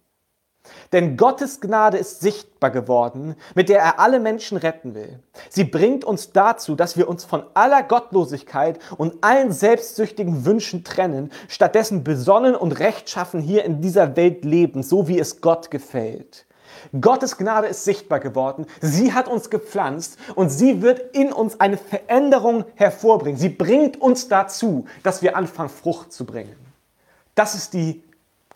Denn 0.91 1.17
Gottes 1.17 1.59
Gnade 1.59 1.97
ist 1.97 2.21
sichtbar 2.21 2.71
geworden, 2.71 3.35
mit 3.55 3.69
der 3.69 3.79
er 3.79 3.99
alle 3.99 4.19
Menschen 4.19 4.57
retten 4.57 4.95
will. 4.95 5.19
Sie 5.49 5.63
bringt 5.63 6.05
uns 6.05 6.31
dazu, 6.31 6.75
dass 6.75 6.97
wir 6.97 7.07
uns 7.07 7.25
von 7.25 7.43
aller 7.53 7.83
Gottlosigkeit 7.83 8.79
und 8.97 9.23
allen 9.23 9.51
selbstsüchtigen 9.51 10.45
Wünschen 10.45 10.83
trennen, 10.83 11.31
stattdessen 11.47 12.03
besonnen 12.03 12.55
und 12.55 12.79
rechtschaffen 12.79 13.41
hier 13.41 13.65
in 13.65 13.81
dieser 13.81 14.15
Welt 14.15 14.45
leben, 14.45 14.83
so 14.83 15.07
wie 15.07 15.19
es 15.19 15.41
Gott 15.41 15.71
gefällt. 15.71 16.47
Gottes 16.99 17.37
Gnade 17.37 17.67
ist 17.67 17.83
sichtbar 17.83 18.19
geworden. 18.19 18.65
Sie 18.81 19.13
hat 19.13 19.27
uns 19.27 19.49
gepflanzt 19.49 20.17
und 20.35 20.49
sie 20.49 20.81
wird 20.81 21.15
in 21.15 21.33
uns 21.33 21.59
eine 21.59 21.77
Veränderung 21.77 22.65
hervorbringen. 22.75 23.39
Sie 23.39 23.49
bringt 23.49 23.99
uns 23.99 24.27
dazu, 24.27 24.85
dass 25.03 25.21
wir 25.21 25.35
anfangen, 25.35 25.69
Frucht 25.69 26.13
zu 26.13 26.25
bringen. 26.25 26.55
Das 27.35 27.55
ist 27.55 27.73
die 27.73 28.03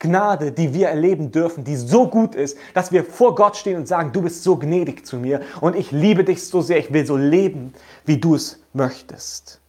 Gnade, 0.02 0.52
die 0.52 0.74
wir 0.74 0.90
erleben 0.90 1.32
dürfen, 1.32 1.64
die 1.64 1.76
so 1.76 2.08
gut 2.08 2.34
ist, 2.34 2.58
dass 2.74 2.92
wir 2.92 3.06
vor 3.06 3.36
Gott 3.36 3.56
stehen 3.56 3.78
und 3.78 3.88
sagen, 3.88 4.12
du 4.12 4.24
bist 4.24 4.44
so 4.44 4.58
gnädig 4.58 5.06
zu 5.06 5.18
mir 5.18 5.42
und 5.62 5.76
ich 5.76 5.92
liebe 5.92 6.24
dich 6.24 6.46
so 6.46 6.62
sehr, 6.62 6.80
ich 6.80 6.92
will 6.92 7.06
so 7.06 7.16
leben, 7.16 7.74
wie 8.06 8.18
du 8.18 8.36
es 8.36 8.60
möchtest. 8.74 9.62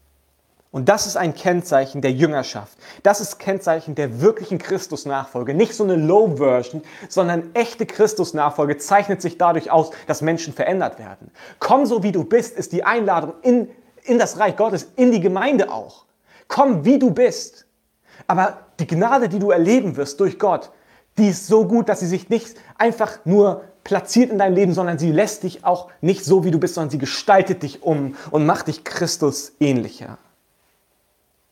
Und 0.70 0.88
das 0.88 1.06
ist 1.06 1.16
ein 1.16 1.34
Kennzeichen 1.34 2.00
der 2.00 2.12
Jüngerschaft. 2.12 2.78
Das 3.02 3.20
ist 3.20 3.38
Kennzeichen 3.38 3.94
der 3.94 4.22
wirklichen 4.22 4.56
Christusnachfolge. 4.56 5.52
Nicht 5.52 5.74
so 5.74 5.84
eine 5.84 5.96
Low-Version, 5.96 6.80
sondern 7.10 7.54
echte 7.54 7.84
Christusnachfolge 7.84 8.78
zeichnet 8.78 9.20
sich 9.20 9.36
dadurch 9.36 9.70
aus, 9.70 9.90
dass 10.06 10.22
Menschen 10.22 10.54
verändert 10.54 10.98
werden. 10.98 11.30
Komm 11.58 11.84
so 11.84 12.02
wie 12.02 12.10
du 12.10 12.24
bist, 12.24 12.56
ist 12.56 12.72
die 12.72 12.84
Einladung 12.84 13.34
in, 13.42 13.68
in 14.04 14.18
das 14.18 14.38
Reich 14.38 14.56
Gottes, 14.56 14.88
in 14.96 15.12
die 15.12 15.20
Gemeinde 15.20 15.70
auch. 15.70 16.06
Komm 16.48 16.86
wie 16.86 16.98
du 16.98 17.10
bist. 17.10 17.66
Aber 18.26 18.58
die 18.82 18.96
Gnade, 18.96 19.28
die 19.28 19.38
du 19.38 19.50
erleben 19.50 19.96
wirst 19.96 20.18
durch 20.18 20.38
Gott, 20.38 20.70
die 21.16 21.28
ist 21.28 21.46
so 21.46 21.66
gut, 21.66 21.88
dass 21.88 22.00
sie 22.00 22.06
sich 22.06 22.28
nicht 22.28 22.56
einfach 22.76 23.18
nur 23.24 23.62
platziert 23.84 24.30
in 24.30 24.38
deinem 24.38 24.54
Leben, 24.54 24.74
sondern 24.74 24.98
sie 24.98 25.12
lässt 25.12 25.42
dich 25.44 25.64
auch 25.64 25.88
nicht 26.00 26.24
so, 26.24 26.44
wie 26.44 26.50
du 26.50 26.58
bist, 26.58 26.74
sondern 26.74 26.90
sie 26.90 26.98
gestaltet 26.98 27.62
dich 27.62 27.82
um 27.82 28.16
und 28.30 28.44
macht 28.46 28.68
dich 28.68 28.84
Christus 28.84 29.52
ähnlicher. 29.60 30.18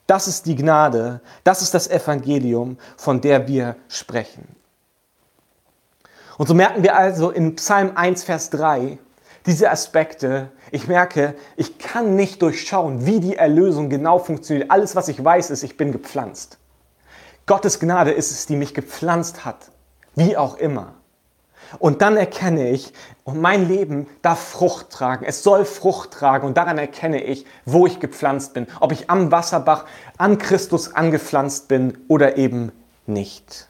Das 0.06 0.26
ist 0.26 0.46
die 0.46 0.56
Gnade, 0.56 1.20
das 1.44 1.62
ist 1.62 1.72
das 1.72 1.88
Evangelium, 1.88 2.78
von 2.96 3.20
der 3.20 3.46
wir 3.46 3.76
sprechen. 3.88 4.48
Und 6.36 6.48
so 6.48 6.54
merken 6.54 6.82
wir 6.82 6.96
also 6.96 7.30
in 7.30 7.54
Psalm 7.54 7.92
1, 7.94 8.24
Vers 8.24 8.50
3 8.50 8.98
diese 9.46 9.70
Aspekte. 9.70 10.50
Ich 10.72 10.88
merke, 10.88 11.34
ich 11.56 11.78
kann 11.78 12.16
nicht 12.16 12.42
durchschauen, 12.42 13.06
wie 13.06 13.20
die 13.20 13.36
Erlösung 13.36 13.88
genau 13.88 14.18
funktioniert. 14.18 14.70
Alles, 14.70 14.96
was 14.96 15.08
ich 15.08 15.22
weiß, 15.22 15.50
ist, 15.50 15.62
ich 15.62 15.76
bin 15.76 15.92
gepflanzt. 15.92 16.59
Gottes 17.50 17.80
Gnade 17.80 18.12
ist 18.12 18.30
es, 18.30 18.46
die 18.46 18.54
mich 18.54 18.74
gepflanzt 18.74 19.44
hat, 19.44 19.72
wie 20.14 20.36
auch 20.36 20.56
immer. 20.56 20.94
Und 21.80 22.00
dann 22.00 22.16
erkenne 22.16 22.70
ich, 22.70 22.92
und 23.24 23.40
mein 23.40 23.66
Leben 23.66 24.06
darf 24.22 24.38
Frucht 24.38 24.90
tragen. 24.90 25.24
Es 25.24 25.42
soll 25.42 25.64
Frucht 25.64 26.12
tragen. 26.12 26.46
Und 26.46 26.56
daran 26.56 26.78
erkenne 26.78 27.20
ich, 27.20 27.44
wo 27.64 27.88
ich 27.88 27.98
gepflanzt 27.98 28.54
bin. 28.54 28.68
Ob 28.78 28.92
ich 28.92 29.10
am 29.10 29.32
Wasserbach 29.32 29.86
an 30.16 30.38
Christus 30.38 30.94
angepflanzt 30.94 31.66
bin 31.66 31.98
oder 32.06 32.36
eben 32.36 32.70
nicht. 33.06 33.68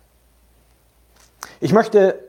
Ich 1.61 1.73
möchte 1.73 2.23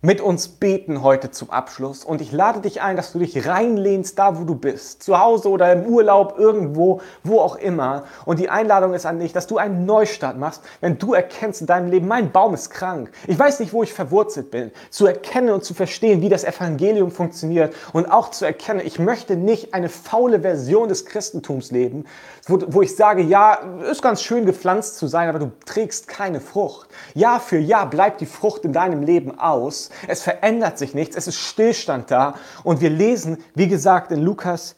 mit 0.00 0.20
uns 0.20 0.46
beten 0.46 1.02
heute 1.02 1.32
zum 1.32 1.50
Abschluss. 1.50 2.04
Und 2.04 2.20
ich 2.20 2.30
lade 2.30 2.60
dich 2.60 2.80
ein, 2.80 2.96
dass 2.96 3.12
du 3.12 3.18
dich 3.18 3.48
reinlehnst, 3.48 4.16
da 4.16 4.38
wo 4.38 4.44
du 4.44 4.54
bist. 4.54 5.02
Zu 5.02 5.18
Hause 5.18 5.48
oder 5.48 5.72
im 5.72 5.86
Urlaub, 5.86 6.38
irgendwo, 6.38 7.00
wo 7.24 7.40
auch 7.40 7.56
immer. 7.56 8.04
Und 8.24 8.38
die 8.38 8.48
Einladung 8.48 8.94
ist 8.94 9.06
an 9.06 9.18
dich, 9.18 9.32
dass 9.32 9.48
du 9.48 9.58
einen 9.58 9.86
Neustart 9.86 10.38
machst, 10.38 10.62
wenn 10.80 10.98
du 10.98 11.14
erkennst 11.14 11.62
in 11.62 11.66
deinem 11.66 11.90
Leben, 11.90 12.06
mein 12.06 12.30
Baum 12.30 12.54
ist 12.54 12.70
krank. 12.70 13.10
Ich 13.26 13.36
weiß 13.36 13.58
nicht, 13.58 13.72
wo 13.72 13.82
ich 13.82 13.92
verwurzelt 13.92 14.52
bin. 14.52 14.70
Zu 14.90 15.06
erkennen 15.06 15.50
und 15.50 15.64
zu 15.64 15.74
verstehen, 15.74 16.22
wie 16.22 16.28
das 16.28 16.44
Evangelium 16.44 17.10
funktioniert. 17.10 17.74
Und 17.92 18.08
auch 18.08 18.30
zu 18.30 18.44
erkennen, 18.44 18.82
ich 18.84 19.00
möchte 19.00 19.34
nicht 19.34 19.74
eine 19.74 19.88
faule 19.88 20.42
Version 20.42 20.88
des 20.88 21.06
Christentums 21.06 21.72
leben, 21.72 22.04
wo, 22.46 22.60
wo 22.68 22.82
ich 22.82 22.94
sage, 22.94 23.22
ja, 23.22 23.54
ist 23.90 24.02
ganz 24.02 24.22
schön 24.22 24.46
gepflanzt 24.46 24.96
zu 24.96 25.08
sein, 25.08 25.28
aber 25.28 25.40
du 25.40 25.50
trägst 25.66 26.06
keine 26.06 26.40
Frucht. 26.40 26.88
Jahr 27.14 27.40
für 27.40 27.58
Jahr 27.58 27.90
bleibt 27.90 28.20
die 28.20 28.26
Frucht 28.26 28.64
in 28.64 28.72
deinem 28.72 29.02
Leben 29.02 29.40
aus 29.40 29.87
es 30.06 30.22
verändert 30.22 30.78
sich 30.78 30.94
nichts, 30.94 31.16
es 31.16 31.26
ist 31.26 31.38
Stillstand 31.38 32.10
da. 32.10 32.34
Und 32.64 32.80
wir 32.80 32.90
lesen, 32.90 33.42
wie 33.54 33.68
gesagt, 33.68 34.10
in 34.12 34.20
Lukas 34.20 34.76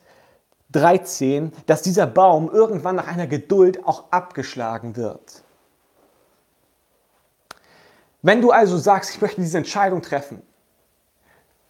13, 0.72 1.52
dass 1.66 1.82
dieser 1.82 2.06
Baum 2.06 2.50
irgendwann 2.50 2.96
nach 2.96 3.08
einer 3.08 3.26
Geduld 3.26 3.84
auch 3.84 4.04
abgeschlagen 4.10 4.96
wird. 4.96 5.42
Wenn 8.22 8.40
du 8.40 8.50
also 8.50 8.76
sagst, 8.76 9.10
ich 9.14 9.20
möchte 9.20 9.40
diese 9.40 9.58
Entscheidung 9.58 10.02
treffen, 10.02 10.42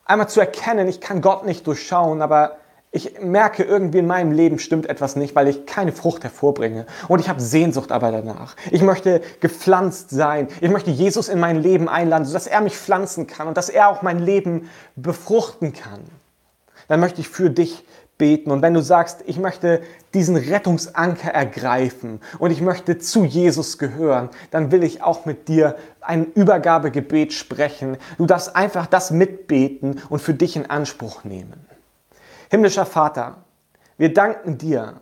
einmal 0.04 0.28
zu 0.28 0.40
erkennen, 0.40 0.88
ich 0.88 1.00
kann 1.00 1.20
Gott 1.20 1.46
nicht 1.46 1.66
durchschauen, 1.66 2.22
aber 2.22 2.59
ich 2.92 3.20
merke, 3.20 3.62
irgendwie 3.62 3.98
in 3.98 4.08
meinem 4.08 4.32
Leben 4.32 4.58
stimmt 4.58 4.86
etwas 4.86 5.14
nicht, 5.14 5.36
weil 5.36 5.46
ich 5.46 5.64
keine 5.64 5.92
Frucht 5.92 6.24
hervorbringe. 6.24 6.86
Und 7.06 7.20
ich 7.20 7.28
habe 7.28 7.40
Sehnsucht 7.40 7.92
aber 7.92 8.10
danach. 8.10 8.56
Ich 8.72 8.82
möchte 8.82 9.22
gepflanzt 9.38 10.10
sein. 10.10 10.48
Ich 10.60 10.70
möchte 10.70 10.90
Jesus 10.90 11.28
in 11.28 11.38
mein 11.38 11.62
Leben 11.62 11.88
einladen, 11.88 12.24
sodass 12.24 12.48
er 12.48 12.60
mich 12.60 12.76
pflanzen 12.76 13.28
kann 13.28 13.46
und 13.46 13.56
dass 13.56 13.68
er 13.68 13.88
auch 13.88 14.02
mein 14.02 14.18
Leben 14.18 14.68
befruchten 14.96 15.72
kann. 15.72 16.00
Dann 16.88 16.98
möchte 16.98 17.20
ich 17.20 17.28
für 17.28 17.48
dich 17.48 17.84
beten. 18.18 18.50
Und 18.50 18.60
wenn 18.60 18.74
du 18.74 18.82
sagst, 18.82 19.22
ich 19.26 19.38
möchte 19.38 19.82
diesen 20.12 20.34
Rettungsanker 20.34 21.30
ergreifen 21.30 22.20
und 22.40 22.50
ich 22.50 22.60
möchte 22.60 22.98
zu 22.98 23.24
Jesus 23.24 23.78
gehören, 23.78 24.30
dann 24.50 24.72
will 24.72 24.82
ich 24.82 25.00
auch 25.02 25.26
mit 25.26 25.46
dir 25.46 25.76
ein 26.00 26.26
Übergabegebet 26.34 27.32
sprechen. 27.32 27.98
Du 28.18 28.26
darfst 28.26 28.56
einfach 28.56 28.86
das 28.86 29.12
mitbeten 29.12 30.02
und 30.08 30.20
für 30.20 30.34
dich 30.34 30.56
in 30.56 30.68
Anspruch 30.68 31.22
nehmen. 31.22 31.69
Himmlischer 32.52 32.84
Vater, 32.84 33.36
wir 33.96 34.12
danken 34.12 34.58
dir 34.58 34.94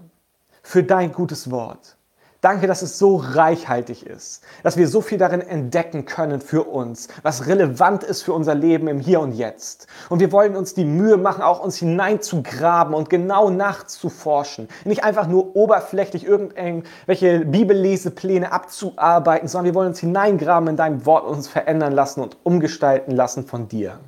für 0.62 0.82
dein 0.82 1.12
gutes 1.12 1.50
Wort. 1.50 1.96
Danke, 2.42 2.66
dass 2.66 2.82
es 2.82 2.98
so 2.98 3.16
reichhaltig 3.16 4.04
ist, 4.04 4.44
dass 4.62 4.76
wir 4.76 4.86
so 4.86 5.00
viel 5.00 5.16
darin 5.16 5.40
entdecken 5.40 6.04
können 6.04 6.42
für 6.42 6.64
uns, 6.64 7.08
was 7.22 7.46
relevant 7.46 8.04
ist 8.04 8.20
für 8.20 8.34
unser 8.34 8.54
Leben 8.54 8.86
im 8.86 9.00
Hier 9.00 9.20
und 9.20 9.32
Jetzt. 9.32 9.86
Und 10.10 10.20
wir 10.20 10.30
wollen 10.30 10.56
uns 10.56 10.74
die 10.74 10.84
Mühe 10.84 11.16
machen, 11.16 11.40
auch 11.40 11.60
uns 11.60 11.78
hineinzugraben 11.78 12.92
und 12.92 13.08
genau 13.08 13.48
nachzuforschen. 13.48 14.68
Nicht 14.84 15.02
einfach 15.02 15.26
nur 15.26 15.56
oberflächlich 15.56 16.26
irgendwelche 16.26 17.46
Bibellesepläne 17.46 18.52
abzuarbeiten, 18.52 19.48
sondern 19.48 19.72
wir 19.72 19.74
wollen 19.74 19.88
uns 19.88 20.00
hineingraben 20.00 20.68
in 20.68 20.76
dein 20.76 21.06
Wort 21.06 21.24
und 21.24 21.36
uns 21.36 21.48
verändern 21.48 21.94
lassen 21.94 22.20
und 22.20 22.36
umgestalten 22.42 23.12
lassen 23.12 23.46
von 23.46 23.68
dir. 23.68 24.00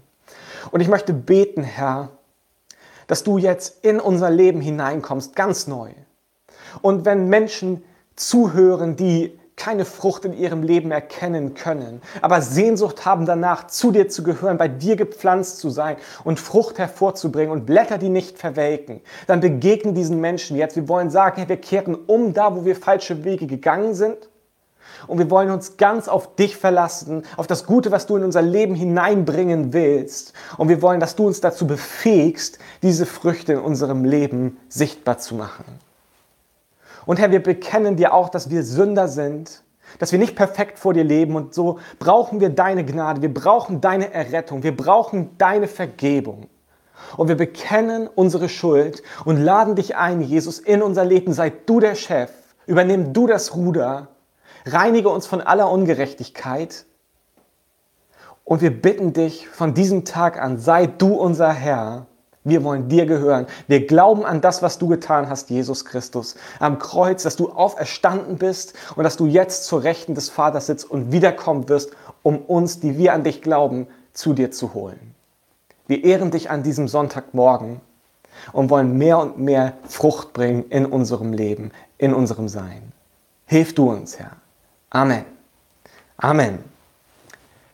Und 0.72 0.82
ich 0.82 0.88
möchte 0.88 1.14
beten, 1.14 1.62
Herr, 1.62 2.10
dass 3.10 3.24
du 3.24 3.38
jetzt 3.38 3.84
in 3.84 3.98
unser 3.98 4.30
Leben 4.30 4.60
hineinkommst, 4.60 5.34
ganz 5.34 5.66
neu. 5.66 5.90
Und 6.80 7.04
wenn 7.04 7.28
Menschen 7.28 7.82
zuhören, 8.14 8.94
die 8.94 9.36
keine 9.56 9.84
Frucht 9.84 10.24
in 10.24 10.32
ihrem 10.32 10.62
Leben 10.62 10.92
erkennen 10.92 11.54
können, 11.54 12.02
aber 12.22 12.40
Sehnsucht 12.40 13.04
haben 13.04 13.26
danach, 13.26 13.66
zu 13.66 13.90
dir 13.90 14.08
zu 14.08 14.22
gehören, 14.22 14.58
bei 14.58 14.68
dir 14.68 14.94
gepflanzt 14.94 15.58
zu 15.58 15.70
sein 15.70 15.96
und 16.22 16.38
Frucht 16.38 16.78
hervorzubringen 16.78 17.50
und 17.50 17.66
Blätter, 17.66 17.98
die 17.98 18.10
nicht 18.10 18.38
verwelken, 18.38 19.00
dann 19.26 19.40
begegnen 19.40 19.92
diesen 19.92 20.20
Menschen 20.20 20.56
jetzt. 20.56 20.76
Wir 20.76 20.88
wollen 20.88 21.10
sagen, 21.10 21.48
wir 21.48 21.56
kehren 21.56 21.96
um 22.06 22.32
da, 22.32 22.54
wo 22.54 22.64
wir 22.64 22.76
falsche 22.76 23.24
Wege 23.24 23.48
gegangen 23.48 23.94
sind 23.94 24.29
und 25.06 25.18
wir 25.18 25.30
wollen 25.30 25.50
uns 25.50 25.76
ganz 25.76 26.08
auf 26.08 26.34
dich 26.36 26.56
verlassen, 26.56 27.24
auf 27.36 27.46
das 27.46 27.66
Gute, 27.66 27.90
was 27.90 28.06
du 28.06 28.16
in 28.16 28.24
unser 28.24 28.42
Leben 28.42 28.74
hineinbringen 28.74 29.72
willst. 29.72 30.32
Und 30.56 30.68
wir 30.68 30.82
wollen, 30.82 31.00
dass 31.00 31.16
du 31.16 31.26
uns 31.26 31.40
dazu 31.40 31.66
befähigst, 31.66 32.58
diese 32.82 33.06
Früchte 33.06 33.54
in 33.54 33.60
unserem 33.60 34.04
Leben 34.04 34.58
sichtbar 34.68 35.18
zu 35.18 35.34
machen. 35.34 35.64
Und 37.06 37.18
Herr, 37.18 37.30
wir 37.30 37.42
bekennen 37.42 37.96
dir 37.96 38.14
auch, 38.14 38.28
dass 38.28 38.50
wir 38.50 38.62
Sünder 38.62 39.08
sind, 39.08 39.62
dass 39.98 40.12
wir 40.12 40.18
nicht 40.18 40.36
perfekt 40.36 40.78
vor 40.78 40.94
dir 40.94 41.04
leben 41.04 41.34
und 41.34 41.54
so 41.54 41.78
brauchen 41.98 42.40
wir 42.40 42.50
deine 42.50 42.84
Gnade, 42.84 43.22
wir 43.22 43.32
brauchen 43.32 43.80
deine 43.80 44.12
Errettung, 44.12 44.62
wir 44.62 44.76
brauchen 44.76 45.36
deine 45.38 45.66
Vergebung. 45.66 46.48
Und 47.16 47.28
wir 47.28 47.36
bekennen 47.36 48.06
unsere 48.06 48.48
Schuld 48.48 49.02
und 49.24 49.38
laden 49.38 49.74
dich 49.74 49.96
ein, 49.96 50.20
Jesus, 50.20 50.58
in 50.58 50.82
unser 50.82 51.04
Leben. 51.04 51.32
Sei 51.32 51.50
du 51.50 51.80
der 51.80 51.94
Chef, 51.94 52.30
übernimm 52.66 53.12
du 53.12 53.26
das 53.26 53.56
Ruder 53.56 54.08
Reinige 54.66 55.08
uns 55.08 55.26
von 55.26 55.40
aller 55.40 55.70
Ungerechtigkeit. 55.70 56.84
Und 58.44 58.62
wir 58.62 58.70
bitten 58.70 59.12
dich 59.12 59.48
von 59.48 59.74
diesem 59.74 60.04
Tag 60.04 60.40
an, 60.40 60.58
sei 60.58 60.86
du 60.86 61.14
unser 61.14 61.52
Herr. 61.52 62.06
Wir 62.42 62.64
wollen 62.64 62.88
dir 62.88 63.04
gehören. 63.04 63.46
Wir 63.68 63.86
glauben 63.86 64.24
an 64.24 64.40
das, 64.40 64.62
was 64.62 64.78
du 64.78 64.88
getan 64.88 65.28
hast, 65.28 65.50
Jesus 65.50 65.84
Christus, 65.84 66.36
am 66.58 66.78
Kreuz, 66.78 67.22
dass 67.22 67.36
du 67.36 67.50
auferstanden 67.50 68.38
bist 68.38 68.74
und 68.96 69.04
dass 69.04 69.16
du 69.16 69.26
jetzt 69.26 69.66
zur 69.66 69.82
Rechten 69.82 70.14
des 70.14 70.30
Vaters 70.30 70.66
sitzt 70.66 70.90
und 70.90 71.12
wiederkommen 71.12 71.68
wirst, 71.68 71.90
um 72.22 72.38
uns, 72.38 72.80
die 72.80 72.96
wir 72.96 73.12
an 73.12 73.24
dich 73.24 73.42
glauben, 73.42 73.86
zu 74.14 74.32
dir 74.32 74.50
zu 74.50 74.72
holen. 74.74 75.14
Wir 75.86 76.02
ehren 76.04 76.30
dich 76.30 76.50
an 76.50 76.62
diesem 76.62 76.88
Sonntagmorgen 76.88 77.80
und 78.52 78.70
wollen 78.70 78.96
mehr 78.96 79.18
und 79.18 79.38
mehr 79.38 79.74
Frucht 79.84 80.32
bringen 80.32 80.64
in 80.70 80.86
unserem 80.86 81.32
Leben, 81.32 81.72
in 81.98 82.14
unserem 82.14 82.48
Sein. 82.48 82.92
Hilf 83.44 83.74
du 83.74 83.90
uns, 83.90 84.18
Herr. 84.18 84.39
Amen. 84.90 85.24
Amen. 86.16 86.64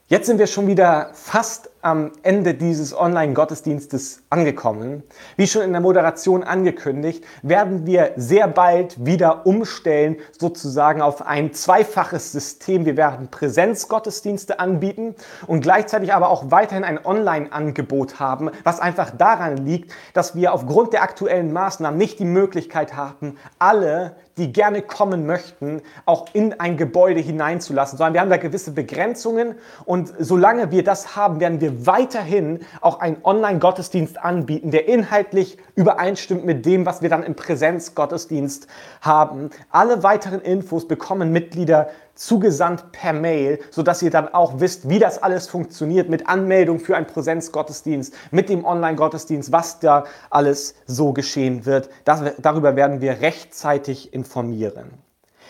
Jetzt 0.09 0.27
sind 0.27 0.39
wir 0.39 0.47
schon 0.47 0.69
wieder 0.69 1.11
fast 1.15 1.71
am 1.83 2.13
Ende 2.23 2.55
dieses 2.55 2.97
Online-Gottesdienstes 2.97 4.23
angekommen. 4.29 5.03
Wie 5.37 5.47
schon 5.47 5.63
in 5.63 5.73
der 5.73 5.81
Moderation 5.81 6.45
angekündigt, 6.45 7.25
werden 7.43 7.87
wir 7.87 8.13
sehr 8.17 8.49
bald 8.49 9.05
wieder 9.05 9.47
umstellen, 9.47 10.19
sozusagen 10.39 11.01
auf 11.01 11.27
ein 11.27 11.55
zweifaches 11.55 12.33
System. 12.33 12.85
Wir 12.85 12.97
werden 12.97 13.33
Präsenzgottesdienste 13.33 14.61
anbieten 14.61 15.17
und 15.47 15.63
gleichzeitig 15.63 16.13
aber 16.13 16.29
auch 16.29 16.53
weiterhin 16.53 16.85
ein 16.85 17.05
Online-Angebot 17.05 18.21
haben, 18.21 18.51
was 18.63 18.79
einfach 18.79 19.11
daran 19.11 19.57
liegt, 19.57 19.93
dass 20.13 20.37
wir 20.37 20.53
aufgrund 20.53 20.93
der 20.93 21.03
aktuellen 21.03 21.53
Maßnahmen 21.53 21.99
nicht 21.99 22.19
die 22.19 22.27
Möglichkeit 22.27 22.95
haben, 22.95 23.39
alle 23.59 24.15
die 24.39 24.53
gerne 24.53 24.83
kommen 24.83 25.27
möchten, 25.27 25.81
auch 26.05 26.27
in 26.35 26.61
ein 26.61 26.77
Gebäude 26.77 27.21
hineinzulassen, 27.21 27.97
sondern 27.97 28.15
wir 28.15 28.21
haben 28.21 28.31
da 28.31 28.37
gewisse 28.37 28.73
Begrenzungen 28.73 29.55
und 29.85 30.13
solange 30.19 30.71
wir 30.71 30.85
das 30.85 31.17
haben, 31.17 31.41
werden 31.41 31.61
wir 31.61 31.87
weiterhin 31.87 32.61
auch 32.81 33.01
einen 33.01 33.19
Online-Gottesdienst 33.25 34.19
anbieten, 34.19 34.71
der 34.71 34.89
inhaltlich 34.89 35.59
übereinstimmt 35.75 36.45
mit 36.45 36.67
dem, 36.67 36.85
was 36.85 37.01
wir 37.01 37.09
dann 37.09 37.23
im 37.23 37.35
Präsenzgottesdienst 37.35 38.67
haben. 39.01 39.51
Alle 39.71 40.03
weiteren 40.03 40.41
Infos 40.41 40.87
bekommen 40.87 41.33
Mitglieder 41.33 41.89
zugesandt 42.17 42.93
per 42.93 43.13
Mail, 43.13 43.61
sodass 43.71 44.03
ihr 44.03 44.11
dann 44.11 44.33
auch 44.33 44.59
wisst, 44.59 44.89
wie 44.89 44.99
das 44.99 45.23
alles 45.23 45.47
funktioniert 45.47 46.09
mit 46.09 46.29
Anmeldung 46.29 46.81
für 46.81 46.97
einen 46.97 47.07
Präsenzgottesdienst, 47.07 48.15
mit 48.31 48.49
dem 48.49 48.65
Online-Gottesdienst, 48.65 49.53
was 49.53 49.79
da 49.79 50.05
alles 50.31 50.75
so 50.87 51.13
geschehen 51.13 51.67
wird. 51.67 51.89
Das, 52.05 52.23
darüber 52.39 52.75
werden 52.75 53.01
wir 53.01 53.21
rechtzeitig 53.21 54.13
informieren. 54.13 54.91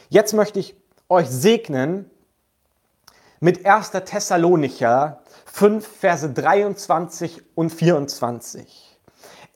Jetzt 0.09 0.35
möchte 0.35 0.59
ich 0.59 0.77
euch 1.09 1.29
segnen 1.29 2.11
mit 3.41 3.65
1. 3.65 3.93
Thessalonicher 4.05 5.21
5, 5.47 5.87
Verse 5.87 6.29
23 6.29 7.43
und 7.55 7.71
24. 7.71 8.99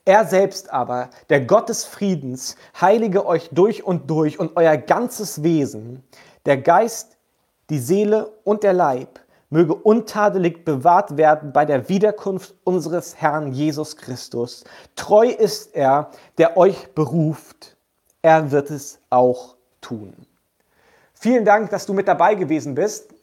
Er 0.03 0.25
selbst 0.25 0.73
aber, 0.73 1.09
der 1.29 1.41
Gott 1.41 1.69
des 1.69 1.85
Friedens, 1.85 2.55
heilige 2.79 3.25
euch 3.25 3.49
durch 3.51 3.83
und 3.83 4.09
durch 4.09 4.39
und 4.39 4.55
euer 4.55 4.75
ganzes 4.77 5.43
Wesen, 5.43 6.03
der 6.45 6.57
Geist, 6.57 7.17
die 7.69 7.79
Seele 7.79 8.31
und 8.43 8.63
der 8.63 8.73
Leib 8.73 9.19
möge 9.49 9.75
untadelig 9.75 10.65
bewahrt 10.65 11.17
werden 11.17 11.51
bei 11.53 11.65
der 11.65 11.89
Wiederkunft 11.89 12.55
unseres 12.63 13.17
Herrn 13.21 13.51
Jesus 13.51 13.97
Christus. 13.97 14.63
Treu 14.95 15.27
ist 15.27 15.75
er, 15.75 16.09
der 16.37 16.57
euch 16.57 16.93
beruft. 16.95 17.75
Er 18.21 18.51
wird 18.51 18.71
es 18.71 18.99
auch 19.09 19.55
tun. 19.81 20.13
Vielen 21.13 21.45
Dank, 21.45 21.69
dass 21.69 21.85
du 21.85 21.93
mit 21.93 22.07
dabei 22.07 22.35
gewesen 22.35 22.75
bist. 22.75 23.13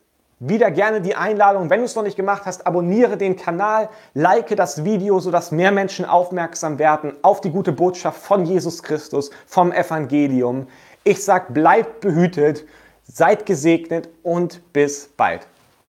Wieder 0.41 0.71
gerne 0.71 1.01
die 1.01 1.17
Einladung, 1.17 1.69
wenn 1.69 1.81
du 1.81 1.87
es 1.87 1.97
noch 1.97 2.05
nicht 2.05 2.15
gemacht 2.17 2.43
hast, 2.45 2.65
abonniere 2.65 3.17
den 3.17 3.35
Kanal, 3.35 3.89
like 4.15 4.55
das 4.55 4.85
Video, 4.85 5.19
sodass 5.19 5.51
mehr 5.51 5.73
Menschen 5.73 6.05
aufmerksam 6.05 6.79
werden 6.79 7.15
auf 7.23 7.41
die 7.41 7.51
gute 7.51 7.73
Botschaft 7.73 8.23
von 8.23 8.45
Jesus 8.45 8.83
Christus, 8.85 9.31
vom 9.47 9.73
Evangelium. 9.73 10.69
Ich 11.03 11.25
sage, 11.25 11.53
bleibt 11.53 12.01
behütet 12.01 12.65
Seid 13.11 13.47
gesegnet 13.47 14.09
und 14.23 14.61
bis 14.73 15.09
bald. 15.17 15.47